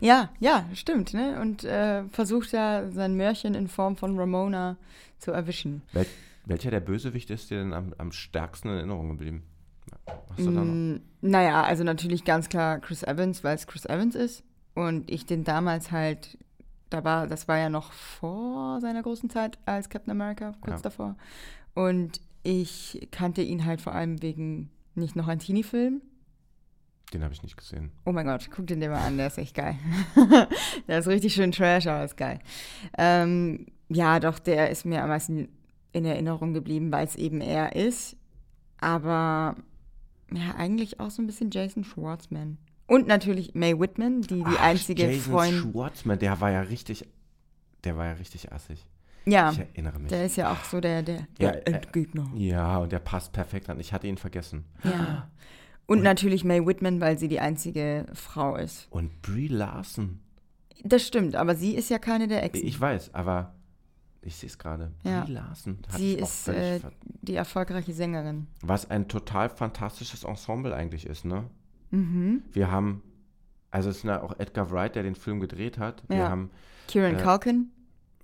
Ja, 0.00 0.30
ja, 0.40 0.64
stimmt, 0.74 1.12
ne? 1.12 1.38
Und 1.40 1.64
äh, 1.64 2.04
versucht 2.08 2.52
ja 2.52 2.90
sein 2.90 3.16
Mörchen 3.16 3.54
in 3.54 3.68
Form 3.68 3.96
von 3.96 4.18
Ramona 4.18 4.76
zu 5.18 5.30
erwischen. 5.30 5.82
Wel 5.92 6.06
welcher 6.44 6.70
der 6.70 6.80
Bösewicht 6.80 7.30
ist 7.30 7.50
dir 7.50 7.58
denn 7.58 7.72
am, 7.72 7.94
am 7.98 8.12
stärksten 8.12 8.68
in 8.68 8.76
Erinnerung 8.76 9.08
geblieben? 9.10 9.44
Hast 10.30 10.40
du 10.46 10.50
da 10.50 10.64
noch? 10.64 10.72
Mm, 10.72 11.00
naja, 11.20 11.62
also 11.62 11.84
natürlich 11.84 12.24
ganz 12.24 12.48
klar 12.48 12.80
Chris 12.80 13.02
Evans, 13.02 13.44
weil 13.44 13.54
es 13.54 13.66
Chris 13.66 13.84
Evans 13.86 14.14
ist. 14.14 14.44
Und 14.74 15.10
ich 15.10 15.26
den 15.26 15.44
damals 15.44 15.90
halt, 15.92 16.38
da 16.90 17.04
war, 17.04 17.26
das 17.26 17.46
war 17.48 17.58
ja 17.58 17.68
noch 17.68 17.92
vor 17.92 18.80
seiner 18.80 19.02
großen 19.02 19.28
Zeit 19.30 19.58
als 19.66 19.90
Captain 19.90 20.10
America, 20.10 20.52
kurz 20.60 20.76
Ja. 20.78 20.82
davor. 20.82 21.16
Und 21.74 22.20
ich 22.42 23.06
kannte 23.10 23.42
ihn 23.42 23.64
halt 23.64 23.80
vor 23.80 23.94
allem 23.94 24.22
wegen 24.22 24.70
nicht 24.94 25.14
noch 25.16 25.28
ein 25.28 25.38
Teenie-Film. 25.38 26.00
Den 27.12 27.22
habe 27.22 27.34
ich 27.34 27.42
nicht 27.42 27.56
gesehen. 27.58 27.92
Oh 28.06 28.12
mein 28.12 28.26
Gott, 28.26 28.48
guck 28.50 28.66
den 28.66 28.80
dir 28.80 28.88
mal 28.88 29.04
an, 29.06 29.18
der 29.18 29.26
ist 29.26 29.36
echt 29.38 29.54
geil. 29.54 29.76
der 30.88 30.98
ist 30.98 31.08
richtig 31.08 31.34
schön 31.34 31.52
trash, 31.52 31.86
aber 31.86 32.04
ist 32.04 32.16
geil. 32.16 32.40
Ähm, 32.96 33.66
ja, 33.90 34.18
doch, 34.18 34.38
der 34.38 34.70
ist 34.70 34.86
mir 34.86 35.02
am 35.02 35.10
meisten 35.10 35.48
in 35.92 36.04
Erinnerung 36.04 36.54
geblieben, 36.54 36.90
weil 36.92 37.06
es 37.06 37.16
eben 37.16 37.40
er 37.40 37.76
ist. 37.76 38.16
Aber 38.78 39.56
ja, 40.32 40.54
eigentlich 40.56 41.00
auch 41.00 41.10
so 41.10 41.22
ein 41.22 41.26
bisschen 41.26 41.50
Jason 41.50 41.84
Schwartzman. 41.84 42.58
Und 42.86 43.06
natürlich 43.06 43.54
Mae 43.54 43.78
Whitman, 43.78 44.22
die 44.22 44.38
die 44.38 44.44
Ach, 44.44 44.60
einzige 44.62 45.04
Jason 45.04 45.32
Freundin. 45.32 45.72
Schwartzman, 45.72 46.18
der 46.18 46.40
war 46.40 46.50
ja 46.50 46.62
richtig, 46.62 47.06
der 47.84 47.96
war 47.96 48.06
ja 48.06 48.12
richtig 48.14 48.52
assig. 48.52 48.86
Ja, 49.24 49.52
Ich 49.52 49.58
erinnere 49.60 50.00
mich. 50.00 50.08
der 50.08 50.24
ist 50.26 50.36
ja 50.36 50.50
auch 50.52 50.64
so 50.64 50.80
der, 50.80 51.02
der, 51.02 51.18
Ja, 51.38 51.52
der 51.52 51.68
äh, 51.68 51.72
Endgegner. 51.74 52.28
ja, 52.34 52.78
und 52.78 52.90
der 52.90 52.98
passt 52.98 53.32
perfekt 53.32 53.70
an. 53.70 53.78
Ich 53.78 53.92
hatte 53.92 54.08
ihn 54.08 54.16
vergessen. 54.16 54.64
Ja. 54.82 55.30
Und 55.86 56.02
natürlich 56.02 56.44
Mae 56.44 56.66
Whitman, 56.66 57.00
weil 57.00 57.18
sie 57.18 57.28
die 57.28 57.38
einzige 57.40 58.06
Frau 58.14 58.56
ist. 58.56 58.88
Und 58.90 59.22
Brie 59.22 59.46
Larson. 59.48 60.18
Das 60.82 61.06
stimmt, 61.06 61.36
aber 61.36 61.54
sie 61.54 61.74
ist 61.76 61.88
ja 61.90 61.98
keine 62.00 62.26
der 62.26 62.42
Exen. 62.42 62.66
Ich 62.66 62.80
weiß, 62.80 63.14
aber 63.14 63.54
ich 64.22 64.36
sehe 64.36 64.48
es 64.48 64.58
gerade. 64.58 64.92
Ja. 65.04 65.24
Brie 65.24 65.32
Larson. 65.32 65.78
Sie 65.96 66.14
ist 66.14 66.48
äh, 66.48 66.80
die 67.22 67.34
erfolgreiche 67.34 67.92
Sängerin. 67.92 68.46
Was 68.62 68.90
ein 68.90 69.08
total 69.08 69.48
fantastisches 69.48 70.24
Ensemble 70.24 70.74
eigentlich 70.74 71.06
ist, 71.06 71.24
ne? 71.24 71.44
Mhm. 71.90 72.42
Wir 72.52 72.70
haben, 72.70 73.02
also 73.70 73.90
es 73.90 73.98
ist 73.98 74.04
ja 74.04 74.22
auch 74.22 74.38
Edgar 74.38 74.70
Wright, 74.70 74.94
der 74.94 75.02
den 75.02 75.14
Film 75.14 75.40
gedreht 75.40 75.78
hat. 75.78 76.02
Wir 76.08 76.18
Ja. 76.18 76.28
haben, 76.30 76.50
Kieran 76.88 77.16
Äh, 77.16 77.22
Culkin, 77.22 77.70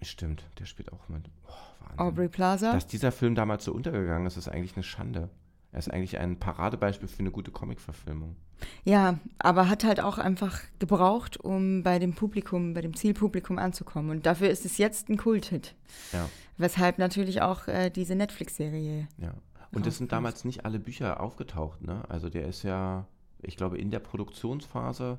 stimmt, 0.03 0.45
der 0.59 0.65
spielt 0.65 0.93
auch 0.93 1.09
mit. 1.09 1.29
Oh, 1.47 1.51
Wahnsinn. 1.81 1.99
Aubrey 1.99 2.29
Plaza. 2.29 2.73
Dass 2.73 2.87
dieser 2.87 3.13
Film 3.13 3.35
damals 3.35 3.65
so 3.65 3.73
untergegangen 3.73 4.27
ist, 4.27 4.37
ist 4.37 4.49
eigentlich 4.49 4.75
eine 4.77 4.83
Schande. 4.85 5.29
Er 5.73 5.79
ist 5.81 5.91
eigentlich 5.93 6.19
ein 6.19 6.39
Paradebeispiel 6.39 7.09
für 7.09 7.21
eine 7.21 7.31
gute 7.31 7.51
Comic-Verfilmung. 7.51 8.37
Ja, 8.85 9.19
aber 9.39 9.69
hat 9.69 9.85
halt 9.85 10.01
auch 10.01 10.19
einfach 10.19 10.61
gebraucht, 10.79 11.37
um 11.37 11.83
bei 11.83 11.99
dem 11.99 12.15
Publikum, 12.15 12.75
bei 12.75 12.81
dem 12.81 12.95
Zielpublikum 12.97 13.59
anzukommen. 13.59 14.11
Und 14.11 14.27
dafür 14.27 14.49
ist 14.51 14.65
es 14.65 14.79
jetzt 14.79 15.09
ein 15.09 15.17
Kulthit. 15.17 15.75
Ja, 16.13 16.29
Weshalb 16.57 16.99
natürlich 16.99 17.41
auch 17.43 17.69
äh, 17.69 17.91
diese 17.91 18.15
Netflix-Serie. 18.17 19.09
ja. 19.19 19.35
Und 19.71 19.87
es 19.87 19.99
sind 19.99 20.13
damals 20.13 20.47
nicht 20.47 20.65
alle 20.65 20.79
Bücher 20.79 21.21
aufgetaucht, 21.21 21.83
ne? 21.83 22.03
Also 22.09 22.31
der 22.31 22.47
ist 22.49 22.63
ja, 22.63 23.07
ich 23.43 23.59
glaube, 23.59 23.77
in 23.77 23.91
der 23.91 23.99
Produktionsphase 23.99 25.19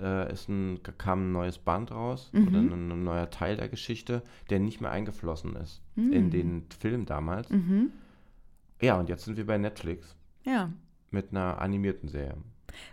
äh, 0.00 0.32
ist 0.32 0.48
ein, 0.48 0.78
kam 0.96 1.26
ein 1.28 1.32
neues 1.32 1.58
Band 1.58 1.90
raus 1.90 2.30
Mhm. 2.32 2.48
oder 2.48 2.58
ein, 2.58 2.72
ein 2.92 3.02
neuer 3.04 3.30
Teil 3.30 3.56
der 3.56 3.68
Geschichte, 3.68 4.22
der 4.48 4.60
nicht 4.60 4.80
mehr 4.80 4.92
eingeflossen 4.92 5.56
ist 5.56 5.82
in 5.96 6.30
den 6.30 6.66
Film 6.78 7.04
damals. 7.04 7.50
Mhm. 7.50 7.90
Ja, 8.84 8.98
und 8.98 9.08
jetzt 9.08 9.24
sind 9.24 9.36
wir 9.36 9.46
bei 9.46 9.58
Netflix 9.58 10.14
Ja. 10.44 10.70
mit 11.10 11.30
einer 11.30 11.60
animierten 11.60 12.08
Serie. 12.08 12.36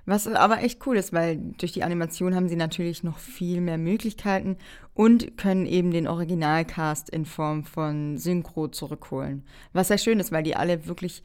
Was 0.06 0.28
aber 0.28 0.62
echt 0.62 0.86
cool 0.86 0.96
ist, 0.96 1.12
weil 1.12 1.38
durch 1.58 1.72
die 1.72 1.84
Animation 1.84 2.36
haben 2.36 2.48
sie 2.48 2.56
natürlich 2.56 3.04
noch 3.04 3.18
viel 3.18 3.62
mehr 3.62 3.80
Möglichkeiten 3.80 4.58
und 4.94 5.38
können 5.38 5.66
eben 5.66 5.90
den 5.90 6.08
Originalcast 6.08 7.10
in 7.10 7.26
Form 7.26 7.64
von 7.64 8.18
Synchro 8.18 8.68
zurückholen. 8.68 9.44
Was 9.74 9.88
sehr 9.88 9.98
schön 9.98 10.20
ist, 10.20 10.32
weil 10.32 10.44
die 10.44 10.56
alle 10.56 10.86
wirklich 10.86 11.24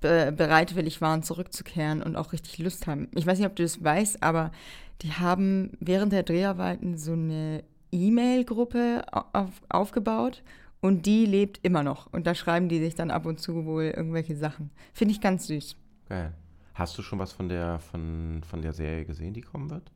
be 0.00 0.32
bereitwillig 0.36 1.00
waren, 1.00 1.22
zurückzukehren 1.22 2.02
und 2.02 2.16
auch 2.16 2.32
richtig 2.32 2.58
Lust 2.58 2.86
haben. 2.86 3.08
Ich 3.14 3.26
weiß 3.26 3.38
nicht, 3.38 3.46
ob 3.48 3.56
du 3.56 3.62
das 3.62 3.82
weißt, 3.82 4.22
aber 4.22 4.50
die 5.02 5.12
haben 5.12 5.70
während 5.80 6.12
der 6.12 6.24
Dreharbeiten 6.24 6.98
so 6.98 7.12
eine 7.12 7.62
E-Mail-Gruppe 7.92 9.04
au- 9.12 9.24
auf, 9.32 9.50
aufgebaut 9.68 10.42
und 10.80 11.06
die 11.06 11.26
lebt 11.26 11.60
immer 11.62 11.82
noch. 11.82 12.12
Und 12.12 12.26
da 12.26 12.34
schreiben 12.34 12.68
die 12.68 12.78
sich 12.78 12.94
dann 12.94 13.10
ab 13.10 13.26
und 13.26 13.40
zu 13.40 13.64
wohl 13.64 13.84
irgendwelche 13.84 14.36
Sachen. 14.36 14.70
Finde 14.92 15.12
ich 15.12 15.20
ganz 15.20 15.46
süß. 15.46 15.76
Geil. 16.08 16.32
Hast 16.74 16.96
du 16.96 17.02
schon 17.02 17.18
was 17.18 17.32
von 17.32 17.48
der, 17.48 17.80
von, 17.80 18.42
von 18.48 18.62
der 18.62 18.72
Serie 18.72 19.04
gesehen, 19.04 19.34
die 19.34 19.40
kommen 19.40 19.68
wird? 19.70 19.90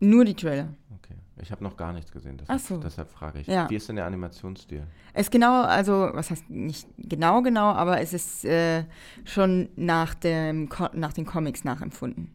Nur 0.00 0.24
die 0.24 0.34
Trailer. 0.34 0.74
Okay. 0.96 1.14
Ich 1.40 1.50
habe 1.50 1.62
noch 1.62 1.76
gar 1.76 1.92
nichts 1.92 2.12
gesehen, 2.12 2.36
deshalb, 2.36 2.60
Ach 2.60 2.64
so. 2.64 2.78
deshalb 2.78 3.10
frage 3.10 3.40
ich. 3.40 3.46
Ja. 3.46 3.70
Wie 3.70 3.76
ist 3.76 3.88
denn 3.88 3.96
der 3.96 4.06
Animationsstil? 4.06 4.86
Es 5.12 5.22
ist 5.26 5.30
genau, 5.30 5.62
also 5.62 6.10
was 6.12 6.30
heißt 6.30 6.50
nicht 6.50 6.88
genau 6.98 7.42
genau, 7.42 7.72
aber 7.72 8.00
es 8.00 8.12
ist 8.12 8.44
äh, 8.44 8.84
schon 9.24 9.68
nach, 9.76 10.14
dem, 10.14 10.68
nach 10.92 11.12
den 11.12 11.24
Comics 11.24 11.64
nachempfunden. 11.64 12.30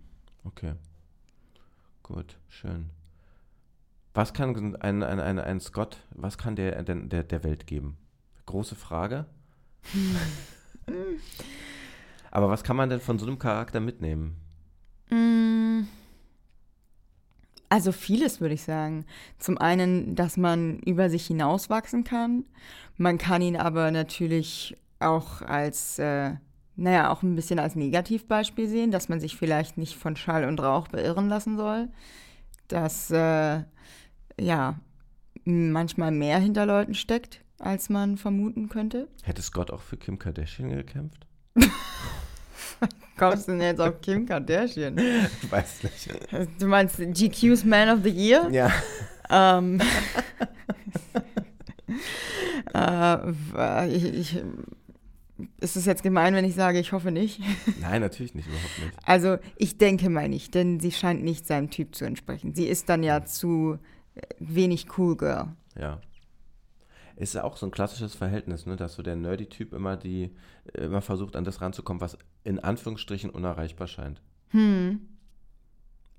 Okay. 0.46 0.74
Gut, 2.04 2.38
schön. 2.48 2.90
Was 4.14 4.34
kann 4.34 4.76
ein, 4.82 5.04
ein, 5.04 5.20
ein, 5.20 5.40
ein 5.40 5.60
Scott, 5.60 5.98
was 6.12 6.38
kann 6.38 6.56
der, 6.56 6.82
der, 6.84 6.96
der 6.96 7.24
der 7.24 7.44
Welt 7.44 7.68
geben? 7.68 7.98
Große 8.46 8.76
Frage. 8.76 9.26
Aber 12.32 12.50
was 12.50 12.64
kann 12.64 12.76
man 12.76 12.90
denn 12.90 13.00
von 13.00 13.20
so 13.20 13.26
einem 13.26 13.40
Charakter 13.40 13.80
mitnehmen? 13.80 14.36
Mm. 15.10 15.88
Also 17.70 17.92
vieles 17.92 18.42
würde 18.42 18.56
ich 18.56 18.64
sagen. 18.64 19.06
Zum 19.38 19.60
einen, 19.60 20.16
dass 20.16 20.38
man 20.38 20.80
über 20.80 21.10
sich 21.10 21.28
hinauswachsen 21.28 22.04
kann. 22.04 22.46
Man 22.98 23.20
kann 23.20 23.44
ihn 23.44 23.56
aber 23.56 23.92
natürlich 23.92 24.76
auch 25.00 25.44
als, 25.44 26.00
äh, 26.00 26.32
naja, 26.76 27.12
auch 27.12 27.22
ein 27.22 27.36
bisschen 27.36 27.60
als 27.60 27.76
Negativbeispiel 27.76 28.68
sehen, 28.68 28.92
dass 28.92 29.08
man 29.08 29.20
sich 29.20 29.38
vielleicht 29.38 29.78
nicht 29.78 29.96
von 29.96 30.16
Schall 30.16 30.46
und 30.46 30.60
Rauch 30.60 30.88
beirren 30.88 31.30
lassen 31.30 31.58
soll. 31.58 31.90
Dass, 32.70 33.12
äh, 33.12 33.64
ja, 34.40 34.80
manchmal 35.44 36.12
mehr 36.12 36.40
hinter 36.40 36.66
Leuten 36.66 36.94
steckt, 36.94 37.42
als 37.58 37.90
man 37.90 38.18
vermuten 38.18 38.70
könnte. 38.70 39.08
Hätte 39.24 39.42
Scott 39.42 39.72
auch 39.72 39.82
für 39.82 39.98
Kim 39.98 40.18
Kardashian 40.18 40.70
gekämpft? 40.70 41.26
Kommst 43.18 43.48
du 43.48 43.52
denn 43.52 43.62
jetzt 43.62 43.82
auf 43.82 44.00
Kim 44.02 44.26
Kardashian? 44.26 44.98
Ich 44.98 45.52
weiß 45.52 45.84
nicht. 45.84 46.10
Du 46.60 46.68
meinst 46.68 46.98
GQ's 46.98 47.66
Man 47.66 47.90
of 47.90 48.04
the 48.04 48.10
Year? 48.10 48.50
Ja. 48.50 48.72
Ähm, 49.30 49.82
äh, 52.74 53.90
ich, 53.90 54.06
ich, 54.06 54.44
ist 55.60 55.76
es 55.76 55.86
jetzt 55.86 56.04
gemein, 56.04 56.34
wenn 56.34 56.46
ich 56.46 56.56
sage, 56.56 56.80
ich 56.80 56.92
hoffe 56.92 57.12
nicht? 57.12 57.42
Nein, 57.82 58.02
natürlich 58.02 58.36
nicht, 58.36 58.48
überhaupt 58.48 58.80
nicht. 58.80 58.98
Also 59.06 59.38
ich 59.58 59.78
denke 59.78 60.10
mal 60.10 60.30
nicht, 60.30 60.54
denn 60.54 60.80
sie 60.80 60.92
scheint 60.92 61.24
nicht 61.24 61.46
seinem 61.46 61.70
Typ 61.70 61.96
zu 61.96 62.06
entsprechen. 62.06 62.54
Sie 62.54 62.68
ist 62.68 62.90
dann 62.90 63.04
ja 63.04 63.26
zu 63.26 63.78
äh, 64.16 64.22
wenig 64.40 64.98
cool 64.98 65.16
girl. 65.16 65.48
Ja. 65.80 66.00
Ist 67.16 67.34
ja 67.34 67.44
auch 67.44 67.58
so 67.58 67.66
ein 67.66 67.72
klassisches 67.72 68.16
Verhältnis, 68.16 68.66
ne, 68.66 68.78
dass 68.78 68.96
so 68.96 69.04
der 69.04 69.16
Nerdy-Typ 69.18 69.74
immer 69.74 69.98
die, 69.98 70.34
immer 70.74 71.02
versucht, 71.02 71.36
an 71.36 71.44
das 71.44 71.62
ranzukommen, 71.62 72.00
was 72.00 72.18
in 72.44 72.60
Anführungsstrichen 72.60 73.30
unerreichbar 73.30 73.88
scheint. 73.88 74.22
Hm. 74.50 75.02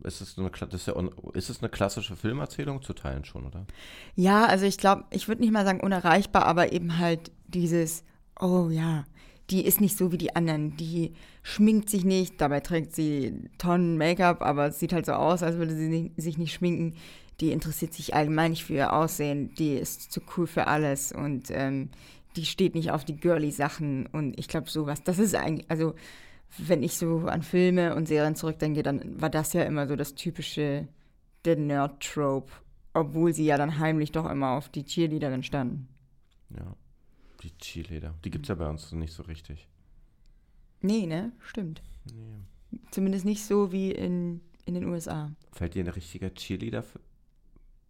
Ist 0.03 0.21
es, 0.21 0.39
eine, 0.39 0.51
das 0.51 0.75
ist, 0.75 0.87
ja, 0.87 0.95
ist 1.35 1.51
es 1.51 1.61
eine 1.61 1.69
klassische 1.69 2.17
Filmerzählung 2.17 2.83
zu 2.83 2.95
teilen 2.95 3.25
schon, 3.25 3.47
oder? 3.47 3.67
Ja, 4.15 4.47
also 4.47 4.65
ich 4.65 4.79
glaube, 4.79 5.05
ich 5.11 5.29
würde 5.29 5.43
nicht 5.43 5.53
mal 5.53 5.65
sagen 5.65 5.81
unerreichbar, 5.81 6.47
aber 6.47 6.73
eben 6.73 6.99
halt 6.99 7.31
dieses, 7.49 8.05
oh 8.41 8.69
ja, 8.71 9.05
die 9.51 9.65
ist 9.65 9.81
nicht 9.81 9.97
so 9.97 10.13
wie 10.13 10.19
die 10.19 10.35
anderen. 10.37 10.77
Die 10.77 11.13
schminkt 11.43 11.91
sich 11.91 12.05
nicht, 12.05 12.41
dabei 12.41 12.61
trägt 12.61 12.95
sie 12.95 13.49
Tonnen 13.59 13.99
Make-up, 13.99 14.43
aber 14.43 14.67
es 14.67 14.79
sieht 14.79 14.93
halt 14.93 15.07
so 15.07 15.13
aus, 15.13 15.43
als 15.43 15.57
würde 15.57 15.75
sie 15.75 16.13
sich 16.17 16.39
nicht 16.39 16.53
schminken. 16.53 16.95
Die 17.41 17.53
interessiert 17.53 17.95
sich 17.95 18.15
allgemein 18.15 18.53
nicht 18.53 18.65
für 18.65 18.75
ihr 18.75 18.93
Aussehen. 18.93 19.55
Die 19.55 19.75
ist 19.75 20.13
zu 20.13 20.21
cool 20.37 20.47
für 20.47 20.67
alles 20.67 21.11
und 21.13 21.51
ähm, 21.51 21.91
die 22.37 22.45
steht 22.45 22.75
nicht 22.75 22.91
auf 22.91 23.05
die 23.05 23.17
girly 23.17 23.51
Sachen. 23.51 24.07
Und 24.07 24.39
ich 24.39 24.47
glaube, 24.47 24.71
sowas, 24.71 25.03
das 25.03 25.19
ist 25.19 25.35
eigentlich, 25.35 25.69
also 25.71 25.95
wenn 26.59 26.83
ich 26.83 26.95
so 26.95 27.21
an 27.27 27.43
Filme 27.43 27.95
und 27.95 28.09
Serien 28.09 28.35
zurückdenke, 28.35 28.83
dann 28.83 29.21
war 29.21 29.31
das 29.31 29.53
ja 29.53 29.63
immer 29.63 29.87
so 29.87 29.97
das 29.97 30.15
typische, 30.15 30.89
der 31.45 31.57
Nerd-Trope. 31.57 32.53
Obwohl 32.93 33.33
sie 33.33 33.45
ja 33.45 33.57
dann 33.57 33.79
heimlich 33.79 34.13
doch 34.13 34.29
immer 34.29 34.51
auf 34.51 34.69
die 34.69 34.85
Cheerleaderin 34.85 35.43
standen. 35.43 35.89
Ja. 36.51 36.75
Die 37.43 37.57
Cheerleader. 37.59 38.15
Die 38.25 38.31
gibt 38.31 38.45
es 38.45 38.49
ja 38.49 38.55
bei 38.55 38.69
uns 38.69 38.93
nicht 38.93 39.13
so 39.13 39.23
richtig. 39.23 39.69
Nee, 40.83 41.07
ne? 41.07 41.33
Stimmt. 41.41 41.83
Nee. 42.05 42.79
Zumindest 42.91 43.25
nicht 43.25 43.45
so 43.45 43.73
wie 43.73 43.93
in, 43.93 44.41
in 44.65 44.75
den 44.75 44.85
USA. 44.85 45.31
Fällt 45.53 45.75
dir 45.75 45.85
ein 45.85 45.89
richtiger 45.89 46.33
Cheerleader? 46.33 46.85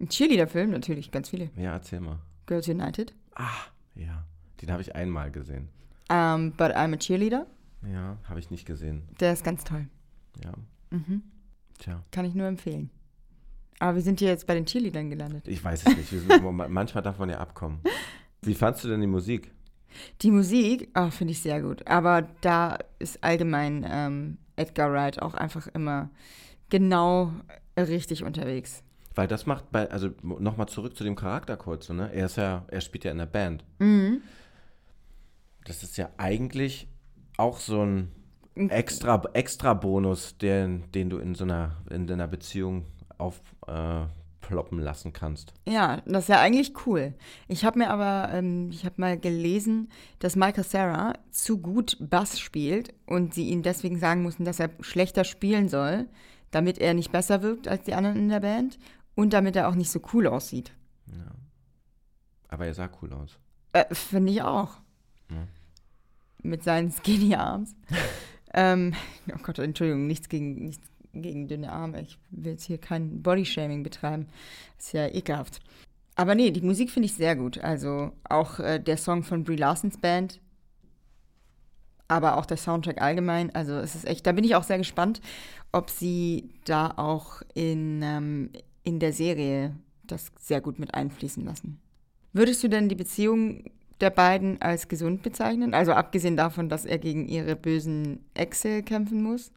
Ein 0.01 0.09
Cheerleader-Film, 0.09 0.71
natürlich, 0.71 1.11
ganz 1.11 1.29
viele. 1.29 1.51
Ja, 1.57 1.73
erzähl 1.73 2.01
mal. 2.01 2.21
Girls 2.47 2.69
United. 2.69 3.15
Ah, 3.35 3.67
ja. 3.95 4.25
Den 4.61 4.71
habe 4.71 4.83
ich 4.83 4.95
einmal 4.95 5.31
gesehen. 5.31 5.69
Um, 6.11 6.53
but 6.53 6.73
I'm 6.73 6.95
a 6.95 6.97
Cheerleader. 6.97 7.47
Ja, 7.91 8.19
habe 8.25 8.41
ich 8.41 8.51
nicht 8.51 8.67
gesehen. 8.67 9.03
Der 9.21 9.33
ist 9.33 9.45
ganz 9.45 9.65
toll. 9.65 9.87
Ja. 10.43 10.53
Mhm. 10.91 11.23
Tja. 11.79 12.03
Kann 12.11 12.25
ich 12.25 12.35
nur 12.35 12.47
empfehlen. 12.47 12.91
Aber 13.79 13.95
wir 13.95 14.03
sind 14.03 14.19
hier 14.19 14.29
jetzt 14.29 14.47
bei 14.47 14.55
den 14.55 14.67
Cheerleadern 14.67 15.09
gelandet. 15.09 15.49
Ich 15.49 15.63
weiß 15.63 15.87
es 15.87 15.97
nicht. 15.97 16.13
Wir 16.13 16.21
sind, 16.21 16.43
manchmal 16.69 17.03
darf 17.03 17.19
man 17.19 17.31
ja 17.31 17.39
abkommen. 17.39 17.81
Wie 18.43 18.55
fandst 18.55 18.85
du 18.85 18.89
denn 18.89 19.01
die 19.01 19.07
Musik? 19.07 19.53
Die 20.23 20.31
Musik, 20.31 20.89
oh, 20.95 21.11
finde 21.11 21.33
ich 21.33 21.43
sehr 21.43 21.61
gut. 21.61 21.87
Aber 21.87 22.23
da 22.41 22.79
ist 22.99 23.23
allgemein 23.23 23.85
ähm, 23.89 24.39
Edgar 24.57 24.93
Wright 24.93 25.21
auch 25.21 25.35
einfach 25.35 25.67
immer 25.69 26.11
genau 26.69 27.33
richtig 27.77 28.25
unterwegs. 28.25 28.83
Weil 29.15 29.27
das 29.27 29.47
macht 29.47 29.71
bei, 29.73 29.91
also 29.91 30.11
nochmal 30.23 30.69
zurück 30.69 30.97
zu 30.97 31.05
dem 31.05 31.17
Charakter 31.17 31.57
kurz, 31.57 31.87
so, 31.87 31.95
ne? 31.95 32.13
Er 32.13 32.27
ist 32.27 32.37
ja, 32.37 32.65
er 32.69 32.81
spielt 32.81 33.05
ja 33.05 33.11
in 33.11 33.19
der 33.19 33.27
Band. 33.27 33.65
Mhm. 33.79 34.23
Das 35.65 35.83
ist 35.83 35.97
ja 35.99 36.11
eigentlich 36.17 36.89
auch 37.37 37.59
so 37.59 37.85
ein 37.85 38.13
extra, 38.55 39.21
extra 39.35 39.75
Bonus, 39.75 40.39
den, 40.39 40.91
den 40.93 41.11
du 41.11 41.19
in 41.19 41.35
so 41.35 41.45
einer, 41.45 41.77
in 41.91 42.07
deiner 42.07 42.29
Beziehung 42.29 42.87
aufploppen 43.19 44.07
äh, 44.07 44.20
lassen 44.51 45.13
kannst. 45.13 45.53
Ja, 45.67 46.03
das 46.07 46.25
ist 46.25 46.29
ja 46.29 46.41
eigentlich 46.41 46.87
cool. 46.87 47.15
Ich 47.49 47.65
habe 47.65 47.79
mir 47.79 47.91
aber, 47.91 48.33
ähm, 48.33 48.71
ich 48.71 48.85
habe 48.85 48.97
mal 48.99 49.19
gelesen, 49.19 49.89
dass 50.19 50.37
Michael 50.37 50.65
Sarah 50.65 51.15
zu 51.31 51.59
gut 51.59 51.97
Bass 52.01 52.39
spielt 52.39 52.95
und 53.07 53.35
sie 53.35 53.49
ihn 53.49 53.63
deswegen 53.63 53.99
sagen 53.99 54.23
mussten, 54.23 54.45
dass 54.45 54.61
er 54.61 54.71
schlechter 54.81 55.25
spielen 55.25 55.69
soll, 55.69 56.09
damit 56.51 56.79
er 56.79 56.95
nicht 56.95 57.13
besser 57.13 57.43
wirkt 57.43 57.69
als 57.69 57.85
die 57.85 57.95
anderen 57.95 58.17
in 58.17 58.29
der 58.29 58.41
Band 58.41 58.79
und 59.15 59.33
damit 59.33 59.57
er 59.57 59.69
auch 59.69 59.75
nicht 59.75 59.91
so 59.91 60.01
cool 60.13 60.27
aussieht. 60.27 60.73
Ja. 61.07 61.33
Aber 62.49 62.67
er 62.67 62.75
sah 62.75 62.91
cool 63.01 63.13
aus. 63.13 63.39
Äh, 63.73 63.95
Finde 63.95 64.33
ich 64.33 64.43
auch. 64.43 64.81
Ja. 65.31 65.47
Mit 66.43 66.65
seinen 66.65 66.91
Skinny 66.91 67.35
Arms. 67.35 67.77
ähm, 68.55 68.95
oh 69.33 69.39
Gott, 69.43 69.59
Entschuldigung, 69.59 70.07
nichts 70.07 70.29
gegen, 70.29 70.65
nichts 70.65 70.90
gegen 71.13 71.49
dünne 71.49 71.73
Arme. 71.73 72.03
Ich 72.03 72.19
will 72.31 72.53
jetzt 72.53 72.65
hier 72.65 72.79
kein 72.79 73.23
Bodyshaming 73.23 73.83
betreiben. 73.83 74.27
ist 74.79 74.93
ja 74.93 75.07
ekelhaft. 75.09 75.61
Aber 76.17 76.35
nee, 76.35 76.51
die 76.51 76.61
Musik 76.61 76.91
finde 76.91 77.07
ich 77.07 77.15
sehr 77.15 77.37
gut. 77.37 77.59
Also 77.59 78.13
auch 78.29 78.59
äh, 78.59 78.79
der 78.79 78.97
Song 78.97 79.23
von 79.23 79.45
Brie 79.45 79.57
Larsons 79.57 79.99
Band, 79.99 80.41
aber 82.09 82.37
auch 82.37 82.47
der 82.47 82.57
Soundtrack 82.57 83.01
allgemein. 83.01 83.55
Also 83.55 83.75
es 83.75 83.95
ist 83.95 84.07
echt, 84.07 84.27
da 84.27 84.33
bin 84.33 84.45
ich 84.45 84.55
auch 84.55 84.65
sehr 84.65 84.79
gespannt, 84.79 85.21
ob 85.73 85.91
sie 85.91 86.51
da 86.65 86.93
auch 86.97 87.43
in, 87.55 88.03
ähm, 88.03 88.51
in 88.83 88.99
der 88.99 89.13
Serie 89.13 89.77
das 90.03 90.33
sehr 90.39 90.61
gut 90.61 90.79
mit 90.79 90.95
einfließen 90.95 91.45
lassen. 91.45 91.81
Würdest 92.33 92.63
du 92.63 92.69
denn 92.69 92.89
die 92.89 92.97
Beziehung 92.97 93.65
der 94.01 94.11
beiden 94.11 94.61
als 94.61 94.89
gesund 94.89 95.23
bezeichnen? 95.23 95.73
Also 95.73 95.93
abgesehen 95.93 96.37
davon, 96.37 96.69
dass 96.69 96.85
er 96.85 96.99
gegen 96.99 97.29
ihre 97.29 97.57
bösen 97.57 98.25
Exe 98.35 98.83
kämpfen 98.83 99.23
muss? 99.23 99.53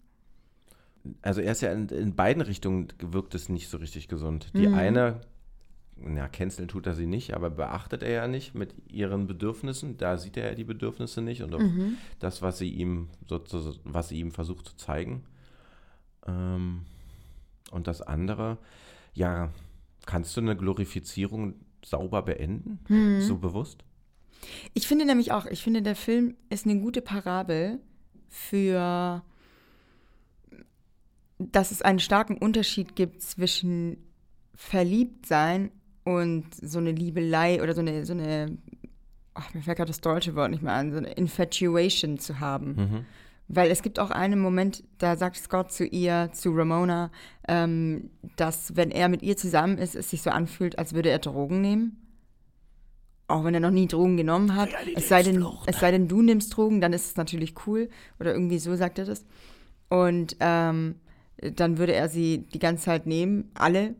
Also 1.22 1.42
er 1.42 1.52
ist 1.52 1.62
ja 1.62 1.72
in, 1.72 1.90
in 1.90 2.16
beiden 2.16 2.42
Richtungen 2.42 2.88
wirkt 3.00 3.36
es 3.36 3.50
nicht 3.50 3.68
so 3.70 3.78
richtig 3.78 4.08
gesund. 4.08 4.52
Die 4.56 4.68
Mhm. 4.68 4.74
eine, 4.74 5.22
ja, 6.16 6.28
canceln 6.28 6.68
tut 6.70 6.88
er 6.88 6.94
sie 6.94 7.06
nicht, 7.08 7.34
aber 7.34 7.50
beachtet 7.50 8.04
er 8.04 8.12
ja 8.12 8.28
nicht 8.28 8.56
mit 8.56 8.74
ihren 8.90 9.28
Bedürfnissen. 9.28 9.98
Da 9.98 10.18
sieht 10.18 10.38
er 10.38 10.50
ja 10.50 10.56
die 10.56 10.64
Bedürfnisse 10.64 11.22
nicht 11.22 11.44
und 11.44 11.54
auch 11.56 11.60
Mhm. 11.60 11.98
das, 12.20 12.42
was 12.42 12.58
sie 12.58 12.70
ihm 12.70 13.10
sozusagen, 13.28 13.80
was 13.84 14.10
sie 14.10 14.20
ihm 14.20 14.32
versucht 14.32 14.66
zu 14.68 14.76
zeigen. 14.78 15.24
Ähm, 16.26 16.86
und 17.72 17.88
das 17.88 18.02
andere, 18.02 18.58
ja, 19.14 19.52
kannst 20.06 20.36
du 20.38 20.42
eine 20.42 20.56
Glorifizierung 20.56 21.56
sauber 21.84 22.22
beenden? 22.22 22.80
Mhm. 22.88 23.22
So 23.22 23.38
bewusst? 23.38 23.84
Ich 24.74 24.88
finde 24.88 25.06
nämlich 25.06 25.32
auch, 25.32 25.46
ich 25.46 25.62
finde, 25.64 25.82
der 25.82 25.96
Film 25.96 26.36
ist 26.50 26.66
eine 26.66 26.80
gute 26.80 27.02
Parabel 27.02 27.80
für, 28.30 29.22
dass 31.52 31.72
es 31.72 31.82
einen 31.82 32.00
starken 32.00 32.38
Unterschied 32.38 32.96
gibt 32.96 33.22
zwischen 33.22 33.98
Verliebtsein 34.56 35.72
und 36.04 36.46
so 36.54 36.80
eine 36.80 36.92
Liebelei 36.92 37.62
oder 37.62 37.74
so 37.74 37.82
eine, 37.82 38.06
so 38.06 38.14
eine, 38.14 38.58
ach, 39.34 39.54
mir 39.54 39.62
fällt 39.62 39.78
gerade 39.78 39.90
das 39.90 40.02
deutsche 40.02 40.36
Wort 40.36 40.52
nicht 40.52 40.64
mehr 40.64 40.74
an, 40.74 40.92
so 40.92 40.98
eine 40.98 41.12
Infatuation 41.12 42.18
zu 42.18 42.40
haben. 42.40 42.76
Mhm. 42.76 43.06
Weil 43.48 43.72
es 43.72 43.82
gibt 43.82 44.00
auch 44.00 44.10
einen 44.10 44.40
Moment, 44.40 44.84
da 44.98 45.16
sagt 45.16 45.36
Scott 45.36 45.72
zu 45.72 45.86
ihr, 45.86 46.30
zu 46.34 46.52
Ramona, 46.52 47.12
ähm, 47.48 48.10
dass 48.38 48.76
wenn 48.76 48.90
er 48.90 49.10
mit 49.10 49.22
ihr 49.22 49.36
zusammen 49.36 49.78
ist, 49.78 49.96
es 49.96 50.10
sich 50.10 50.22
so 50.22 50.30
anfühlt, 50.30 50.80
als 50.80 50.94
würde 50.94 51.10
er 51.10 51.20
Drogen 51.20 51.62
nehmen. 51.62 52.00
Auch 53.28 53.44
wenn 53.44 53.54
er 53.54 53.60
noch 53.60 53.72
nie 53.72 53.88
Drogen 53.88 54.18
genommen 54.18 54.56
hat. 54.56 54.70
Es 54.96 55.10
sei, 55.10 55.24
denn, 55.24 55.46
es 55.66 55.80
sei 55.80 55.92
denn, 55.92 56.08
du 56.08 56.22
nimmst 56.22 56.56
Drogen, 56.56 56.82
dann 56.82 56.94
ist 56.94 57.06
es 57.06 57.16
natürlich 57.16 57.54
cool. 57.68 57.90
Oder 58.20 58.34
irgendwie 58.34 58.60
so 58.60 58.76
sagt 58.76 59.00
er 59.00 59.06
das. 59.06 59.26
Und 59.90 60.36
ähm, 60.40 60.96
dann 61.52 61.78
würde 61.78 61.94
er 61.94 62.10
sie 62.10 62.40
die 62.54 62.60
ganze 62.60 62.86
Zeit 62.86 63.06
nehmen, 63.06 63.52
alle. 63.54 63.96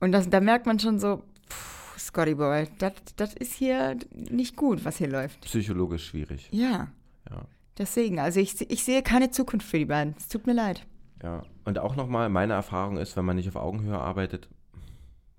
Und 0.00 0.12
das, 0.12 0.28
da 0.30 0.40
merkt 0.40 0.66
man 0.66 0.78
schon 0.78 0.98
so, 0.98 1.22
pff, 1.50 1.98
Scotty 1.98 2.34
Boy, 2.34 2.68
das 3.16 3.34
ist 3.34 3.54
hier 3.54 3.96
nicht 4.12 4.56
gut, 4.56 4.84
was 4.84 4.98
hier 4.98 5.08
läuft. 5.08 5.40
Psychologisch 5.42 6.06
schwierig. 6.06 6.48
Ja. 6.52 6.88
Ja. 7.30 7.42
Deswegen, 7.78 8.18
also 8.20 8.40
ich, 8.40 8.70
ich 8.70 8.84
sehe 8.84 9.02
keine 9.02 9.30
Zukunft 9.30 9.66
für 9.68 9.78
die 9.78 9.84
beiden. 9.84 10.14
Es 10.18 10.28
tut 10.28 10.46
mir 10.46 10.54
leid. 10.54 10.86
Ja. 11.22 11.42
Und 11.64 11.78
auch 11.78 11.96
nochmal, 11.96 12.28
meine 12.28 12.52
Erfahrung 12.54 12.96
ist, 12.98 13.16
wenn 13.16 13.24
man 13.24 13.36
nicht 13.36 13.48
auf 13.48 13.56
Augenhöhe 13.56 13.98
arbeitet, 13.98 14.48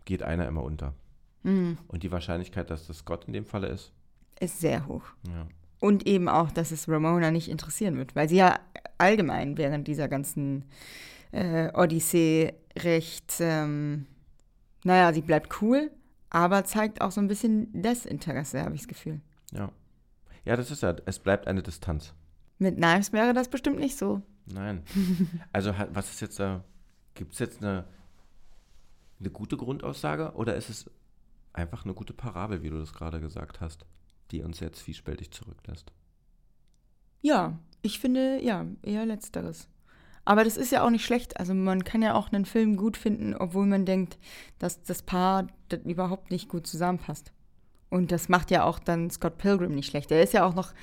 geht 0.05 0.23
einer 0.23 0.47
immer 0.47 0.63
unter. 0.63 0.93
Mhm. 1.43 1.77
Und 1.87 2.03
die 2.03 2.11
Wahrscheinlichkeit, 2.11 2.69
dass 2.69 2.87
das 2.87 3.05
Gott 3.05 3.25
in 3.25 3.33
dem 3.33 3.45
Falle 3.45 3.67
ist, 3.67 3.91
Ist 4.39 4.59
sehr 4.59 4.87
hoch. 4.87 5.03
ja. 5.27 5.47
Und 5.79 6.07
eben 6.07 6.27
auch, 6.27 6.49
dass 6.49 6.71
es 6.71 6.89
Ramona 6.89 7.29
nicht 7.29 7.47
interessieren 7.49 7.97
wird, 7.97 8.15
weil 8.15 8.27
sie 8.27 8.37
ja 8.37 8.59
allgemein 8.97 9.59
während 9.59 9.87
dieser 9.87 10.07
ganzen 10.07 10.65
äh, 11.31 11.71
Odyssee 11.73 12.53
recht, 12.77 13.35
ähm, 13.39 14.05
naja, 14.83 15.13
sie 15.13 15.21
bleibt 15.21 15.61
cool, 15.61 15.91
aber 16.29 16.63
zeigt 16.63 17.01
auch 17.01 17.11
so 17.11 17.21
ein 17.21 17.27
bisschen 17.27 17.81
Desinteresse, 17.81 18.63
habe 18.63 18.75
ich 18.75 18.81
das 18.81 18.87
Gefühl. 18.87 19.21
Ja. 19.51 19.71
Ja, 20.45 20.55
das 20.55 20.71
ist 20.71 20.81
ja, 20.81 20.95
es 21.05 21.19
bleibt 21.19 21.47
eine 21.47 21.61
Distanz. 21.61 22.13
Mit 22.59 22.77
Knives 22.77 23.11
wäre 23.11 23.33
das 23.33 23.49
bestimmt 23.49 23.79
nicht 23.79 23.97
so. 23.97 24.21
Nein. 24.45 24.83
Also 25.51 25.73
was 25.91 26.09
ist 26.09 26.21
jetzt 26.21 26.39
da, 26.39 26.63
gibt 27.13 27.33
es 27.33 27.39
jetzt 27.39 27.61
eine, 27.61 27.85
eine 29.19 29.29
gute 29.29 29.57
Grundaussage 29.57 30.31
oder 30.35 30.55
ist 30.55 30.69
es 30.69 30.89
einfach 31.53 31.83
eine 31.83 31.93
gute 31.93 32.13
Parabel, 32.13 32.63
wie 32.63 32.69
du 32.69 32.77
das 32.79 32.93
gerade 32.93 33.19
gesagt 33.19 33.59
hast, 33.59 33.85
die 34.31 34.43
uns 34.43 34.59
jetzt 34.59 34.79
zwiespältig 34.79 35.31
zurücklässt? 35.31 35.91
Ja, 37.21 37.57
ich 37.81 37.99
finde, 37.99 38.39
ja, 38.41 38.65
eher 38.83 39.05
letzteres. 39.05 39.67
Aber 40.27 40.43
das 40.43 40.57
ist 40.57 40.73
ja 40.73 40.83
auch 40.83 40.89
nicht 40.89 41.05
schlecht. 41.05 41.39
Also 41.39 41.53
man 41.53 41.85
kann 41.85 42.01
ja 42.01 42.13
auch 42.13 42.33
einen 42.33 42.43
Film 42.43 42.75
gut 42.75 42.97
finden, 42.97 43.33
obwohl 43.33 43.65
man 43.65 43.85
denkt, 43.85 44.17
dass 44.59 44.83
das 44.83 45.01
Paar 45.01 45.47
das 45.69 45.79
überhaupt 45.85 46.31
nicht 46.31 46.49
gut 46.49 46.67
zusammenpasst. 46.67 47.31
Und 47.89 48.11
das 48.11 48.27
macht 48.27 48.51
ja 48.51 48.65
auch 48.65 48.77
dann 48.77 49.09
Scott 49.09 49.37
Pilgrim 49.37 49.73
nicht 49.73 49.89
schlecht. 49.89 50.11
Er 50.11 50.21
ist 50.21 50.33
ja 50.33 50.45
auch 50.45 50.53
noch 50.53 50.73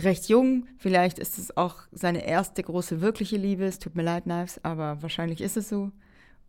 recht 0.00 0.28
jung. 0.28 0.66
Vielleicht 0.78 1.20
ist 1.20 1.38
es 1.38 1.56
auch 1.56 1.76
seine 1.92 2.26
erste 2.26 2.60
große 2.60 3.00
wirkliche 3.00 3.36
Liebe. 3.36 3.66
Es 3.66 3.78
tut 3.78 3.94
mir 3.94 4.02
leid, 4.02 4.24
Knives, 4.24 4.58
aber 4.64 5.00
wahrscheinlich 5.00 5.42
ist 5.42 5.56
es 5.56 5.68
so. 5.68 5.92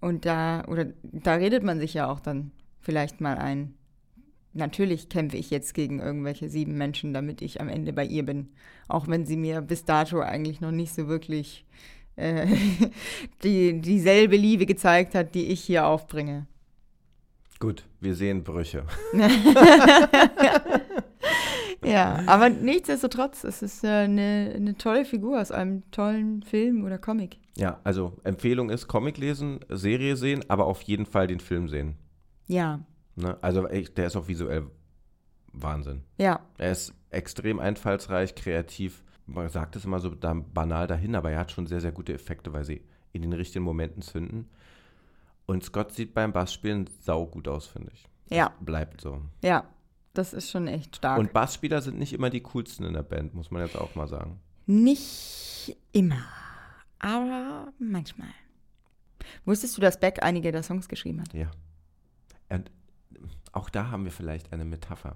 Und 0.02 0.26
da, 0.26 0.66
oder 0.66 0.88
da 1.04 1.36
redet 1.36 1.62
man 1.62 1.78
sich 1.78 1.94
ja 1.94 2.10
auch 2.10 2.20
dann 2.20 2.50
vielleicht 2.82 3.22
mal 3.22 3.38
ein. 3.38 3.76
Natürlich 4.54 5.08
kämpfe 5.08 5.38
ich 5.38 5.52
jetzt 5.52 5.76
gegen 5.76 6.00
irgendwelche 6.00 6.50
sieben 6.50 6.80
Menschen, 6.80 7.14
damit 7.14 7.44
ich 7.44 7.62
am 7.62 7.70
Ende 7.70 7.94
bei 7.94 8.06
ihr 8.06 8.26
bin. 8.26 8.50
Auch 8.88 9.08
wenn 9.08 9.28
sie 9.28 9.38
mir 9.38 9.62
bis 9.62 9.86
dato 9.86 10.20
eigentlich 10.22 10.62
noch 10.62 10.72
nicht 10.72 10.96
so 10.96 11.08
wirklich 11.08 11.68
äh, 12.19 12.47
die, 13.43 13.82
dieselbe 13.82 14.36
Liebe 14.36 14.65
gezeigt 14.65 15.15
hat, 15.15 15.36
die 15.36 15.47
ich 15.47 15.62
hier 15.62 15.86
aufbringe. 15.88 16.47
Gut, 17.60 17.86
wir 17.99 18.15
sehen 18.15 18.43
Brüche. 18.43 18.86
Ja, 21.82 22.23
aber 22.25 22.49
nichtsdestotrotz, 22.49 23.45
es 23.45 23.62
ist 23.62 23.86
äh, 23.86 23.88
eine, 23.88 24.51
eine 24.53 24.77
tolle 24.77 25.05
Figur 25.05 25.39
aus 25.39 25.49
einem 25.49 25.89
tollen 25.91 26.43
Film 26.43 26.84
oder 26.84 26.97
Comic. 26.97 27.38
Ja, 27.55 27.79
also 27.86 28.17
Empfehlung 28.25 28.69
ist 28.69 28.89
Comic 28.89 29.17
lesen, 29.17 29.62
Serie 29.69 30.17
sehen, 30.17 30.43
aber 30.49 30.65
auf 30.65 30.82
jeden 30.82 31.05
Fall 31.05 31.27
den 31.27 31.39
Film 31.39 31.69
sehen. 31.69 31.95
Ja, 32.47 32.82
Ne? 33.19 33.38
Also 33.41 33.67
der 33.67 34.08
ist 34.08 34.15
auch 34.15 34.27
visuell 34.27 34.67
Wahnsinn. 35.51 36.03
ja, 36.17 36.39
Er 36.58 36.71
ist 36.71 36.93
extrem 37.10 37.60
einfallsreich, 37.60 38.34
kreativ. 38.36 39.03
Man 39.34 39.50
sagt 39.50 39.76
es 39.76 39.86
immer 39.86 40.00
so 40.00 40.12
banal 40.15 40.88
dahin, 40.88 41.15
aber 41.15 41.32
er 41.32 41.39
hat 41.39 41.52
schon 41.52 41.68
sehr, 41.68 41.82
sehr 41.82 41.92
gute 41.92 42.13
Effekte, 42.13 42.52
weil 42.54 42.63
sie 42.65 42.82
in 43.13 43.22
den 43.22 43.34
richtigen 43.34 43.63
Momenten 43.65 44.02
zünden. 44.02 44.50
Und 45.46 45.63
Scott 45.63 45.94
sieht 45.94 46.13
beim 46.13 46.32
Bassspielen 46.32 46.88
saugut 47.02 47.48
aus, 47.48 47.65
finde 47.68 47.92
ich. 47.94 48.08
ja, 48.30 48.54
Bleibt 48.60 49.02
so. 49.02 49.22
ja. 49.42 49.65
Das 50.15 50.34
ist 50.34 50.50
schon 50.50 50.68
echt 50.68 50.98
stark. 50.98 51.20
Und 51.20 51.34
Bassspieler 51.34 51.82
sind 51.84 52.00
nicht 52.00 52.13
immer 52.13 52.32
die 52.32 52.42
coolsten 52.42 52.84
in 52.84 52.94
der 52.94 53.04
Band, 53.04 53.36
muss 53.36 53.52
man 53.52 53.62
jetzt 53.62 53.78
auch 53.78 53.94
mal 53.94 54.08
sagen. 54.08 54.39
Nicht 54.65 55.78
immer, 55.92 56.26
aber 56.98 57.72
manchmal. 57.78 58.28
Wusstest 59.46 59.78
du, 59.78 59.82
dass 59.82 60.00
Beck 60.00 60.22
einige 60.24 60.52
der 60.52 60.63
Songs 60.63 60.89
geschrieben 60.89 61.22
hat? 61.22 61.32
Ja. 61.34 61.52
Und 62.50 62.72
auch 63.52 63.70
da 63.70 63.92
haben 63.92 64.04
wir 64.06 64.12
vielleicht 64.12 64.52
eine 64.54 64.66
Metapher. 64.66 65.16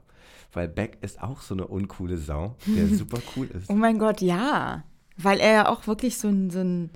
Weil 0.51 0.67
Beck 0.67 0.97
ist 1.01 1.21
auch 1.21 1.41
so 1.41 1.53
eine 1.55 1.67
uncoole 1.67 2.17
Sau, 2.17 2.55
der 2.65 2.87
super 2.95 3.19
cool 3.35 3.47
ist. 3.53 3.69
Oh 3.69 3.73
mein 3.73 3.97
Gott, 3.99 4.21
ja. 4.21 4.83
Weil 5.17 5.39
er 5.39 5.51
ja 5.51 5.69
auch 5.69 5.85
wirklich 5.87 6.17
so 6.17 6.27
ein, 6.27 6.49
so 6.49 6.59
ein 6.59 6.89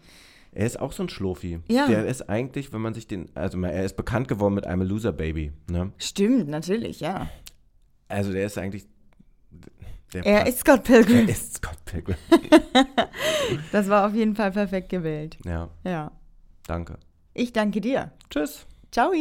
Er 0.52 0.66
ist 0.66 0.80
auch 0.80 0.92
so 0.92 1.04
ein 1.04 1.10
Schlurfi. 1.10 1.60
Ja. 1.68 1.88
Der 1.88 2.06
ist 2.08 2.30
eigentlich, 2.30 2.72
wenn 2.74 2.82
man 2.82 2.94
sich 2.94 3.08
den, 3.08 3.30
also 3.36 3.60
er 3.62 3.84
ist 3.84 3.96
bekannt 3.98 4.28
geworden 4.28 4.54
mit 4.56 4.66
einem 4.66 4.88
Loser 4.88 5.12
Baby. 5.14 5.52
Ne? 5.70 5.92
Stimmt, 5.98 6.48
natürlich, 6.48 7.00
ja. 7.00 7.30
Also 8.08 8.32
der 8.32 8.46
ist 8.46 8.58
eigentlich. 8.58 8.86
Der 10.14 10.26
Er 10.26 10.38
passt- 10.44 10.50
ist 10.50 10.60
Scott 10.60 10.84
Pilgrim. 10.84 11.18
er 11.18 11.30
ist 11.30 11.54
Scott 11.58 11.86
Pilgrim. 11.86 12.16
Das 13.72 13.88
war 13.90 14.08
auf 14.08 14.14
jeden 14.14 14.36
Fall 14.36 14.52
perfekt 14.52 14.90
gewählt. 14.90 15.38
Ja, 15.46 15.70
Ja. 15.84 16.12
danke. 16.66 16.98
Ich 17.34 17.54
danke 17.54 17.80
dir. 17.82 18.12
Tschüss. 18.30 18.66
Ciao. 18.92 19.12